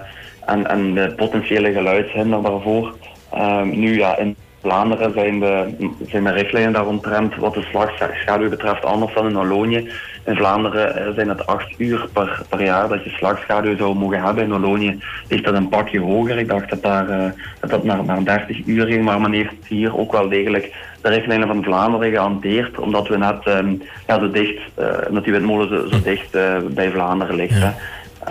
en, 0.46 0.66
en 0.66 0.94
de 0.94 1.12
potentiële 1.16 1.72
geluidshinder 1.72 2.42
daarvoor. 2.42 2.94
Ehm, 3.32 3.68
nu 3.68 3.96
ja, 3.96 4.18
in 4.18 4.36
Vlaanderen 4.66 5.12
zijn 5.12 5.40
de, 5.40 5.74
zijn 6.08 6.24
de 6.24 6.30
richtlijnen 6.30 6.72
daaromtrent 6.72 7.36
wat 7.36 7.54
de 7.54 7.66
slagschaduw 7.70 8.48
betreft 8.48 8.84
anders 8.84 9.14
dan 9.14 9.28
in 9.28 9.34
Wallonië. 9.34 9.90
In 10.24 10.36
Vlaanderen 10.36 11.14
zijn 11.14 11.28
het 11.28 11.46
acht 11.46 11.74
uur 11.78 12.08
per, 12.12 12.42
per 12.48 12.62
jaar 12.62 12.88
dat 12.88 13.04
je 13.04 13.10
slagschaduw 13.10 13.76
zou 13.76 13.94
mogen 13.94 14.22
hebben. 14.22 14.44
In 14.44 14.50
Wallonië 14.50 15.02
ligt 15.28 15.44
dat 15.44 15.54
een 15.54 15.68
pakje 15.68 16.00
hoger. 16.00 16.38
Ik 16.38 16.48
dacht 16.48 16.70
dat 16.70 16.82
daar, 16.82 17.34
dat, 17.60 17.70
dat 17.70 17.84
naar, 17.84 18.04
naar 18.04 18.24
30 18.24 18.66
uur 18.66 18.86
ging, 18.86 19.04
maar 19.04 19.20
men 19.20 19.32
heeft 19.32 19.66
hier 19.68 19.98
ook 19.98 20.12
wel 20.12 20.28
degelijk 20.28 20.72
de 21.00 21.08
richtlijnen 21.08 21.48
van 21.48 21.62
Vlaanderen 21.62 22.10
gehanteerd, 22.10 22.78
omdat 22.78 23.08
we 23.08 23.18
net 23.18 23.46
um, 23.46 23.82
ja, 24.06 24.18
zo 24.18 24.30
dicht, 24.30 24.58
uh, 24.78 24.86
omdat 25.08 25.24
die 25.24 25.32
windmolen 25.32 25.68
zo, 25.68 25.88
zo 25.88 26.02
dicht 26.02 26.34
uh, 26.34 26.56
bij 26.70 26.90
Vlaanderen 26.90 27.36
ligt. 27.36 27.58
Ja. 27.58 27.74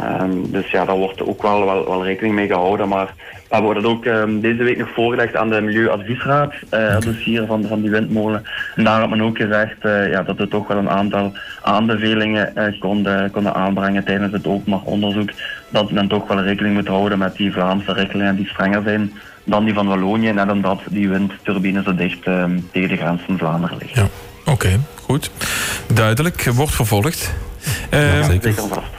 Um, 0.02 0.52
dus 0.52 0.72
ja, 0.72 0.86
daar 0.86 0.96
wordt 0.96 1.22
ook 1.22 1.42
wel, 1.42 1.66
wel, 1.66 1.86
wel, 1.86 2.04
rekening 2.04 2.36
mee 2.36 2.48
gehouden. 2.48 2.88
Maar 2.88 3.14
we 3.50 3.56
hebben 3.56 3.74
dat 3.74 3.86
ook 3.86 4.06
um, 4.06 4.42
deze 4.42 4.64
week 4.64 4.78
nog 4.78 4.90
voorgelegd 4.94 5.36
aan 5.36 5.50
de 5.50 5.62
Milieuadviesraad, 5.62 6.54
uh, 6.54 6.90
het 6.94 7.04
dossier 7.04 7.46
van, 7.46 7.66
van 7.68 7.82
die 7.82 7.90
windmolen. 7.90 8.44
En 8.76 8.84
daar 8.84 9.00
had 9.00 9.10
men 9.10 9.22
ook 9.22 9.38
gezegd 9.38 9.76
uh, 9.82 10.10
ja, 10.10 10.24
dat 10.24 10.38
we 10.38 10.48
toch 10.48 10.68
wel 10.68 10.78
een 10.78 10.90
aantal 10.90 11.34
aanbevelingen 11.62 12.54
uh, 12.56 12.80
konden, 12.80 13.32
konden 13.32 13.54
aanbrengen 13.54 14.04
tijdens 14.04 14.32
het 14.32 14.48
openbaar 14.48 14.82
onderzoek. 14.84 15.30
Dat 15.70 15.92
men 15.92 16.08
toch 16.08 16.28
wel 16.28 16.42
rekening 16.42 16.76
moet 16.76 16.88
houden 16.88 17.18
met 17.18 17.36
die 17.36 17.52
Vlaamse 17.52 17.94
richtlijnen 17.94 18.36
die 18.36 18.48
strenger 18.48 18.82
zijn 18.84 19.14
dan 19.44 19.66
die 19.66 19.74
van 19.74 19.88
Wallonië. 19.88 20.32
Net 20.32 20.52
omdat 20.52 20.82
die 20.90 21.10
windturbine 21.10 21.84
zo 21.84 21.96
dicht 21.96 22.28
uh, 22.28 22.44
tegen 22.72 22.90
de 22.90 22.98
grens 22.98 23.22
van 23.26 23.38
Vlaanderen 23.38 23.78
ligt. 23.78 23.96
Ja, 23.96 24.04
oké, 24.40 24.52
okay, 24.52 24.80
goed. 25.02 25.32
Duidelijk, 25.94 26.44
wordt 26.44 26.76
vervolgd. 26.76 27.34
Uh, 27.94 28.20
ja, 28.20 28.24
zeker 28.24 28.54
vast. 28.54 28.96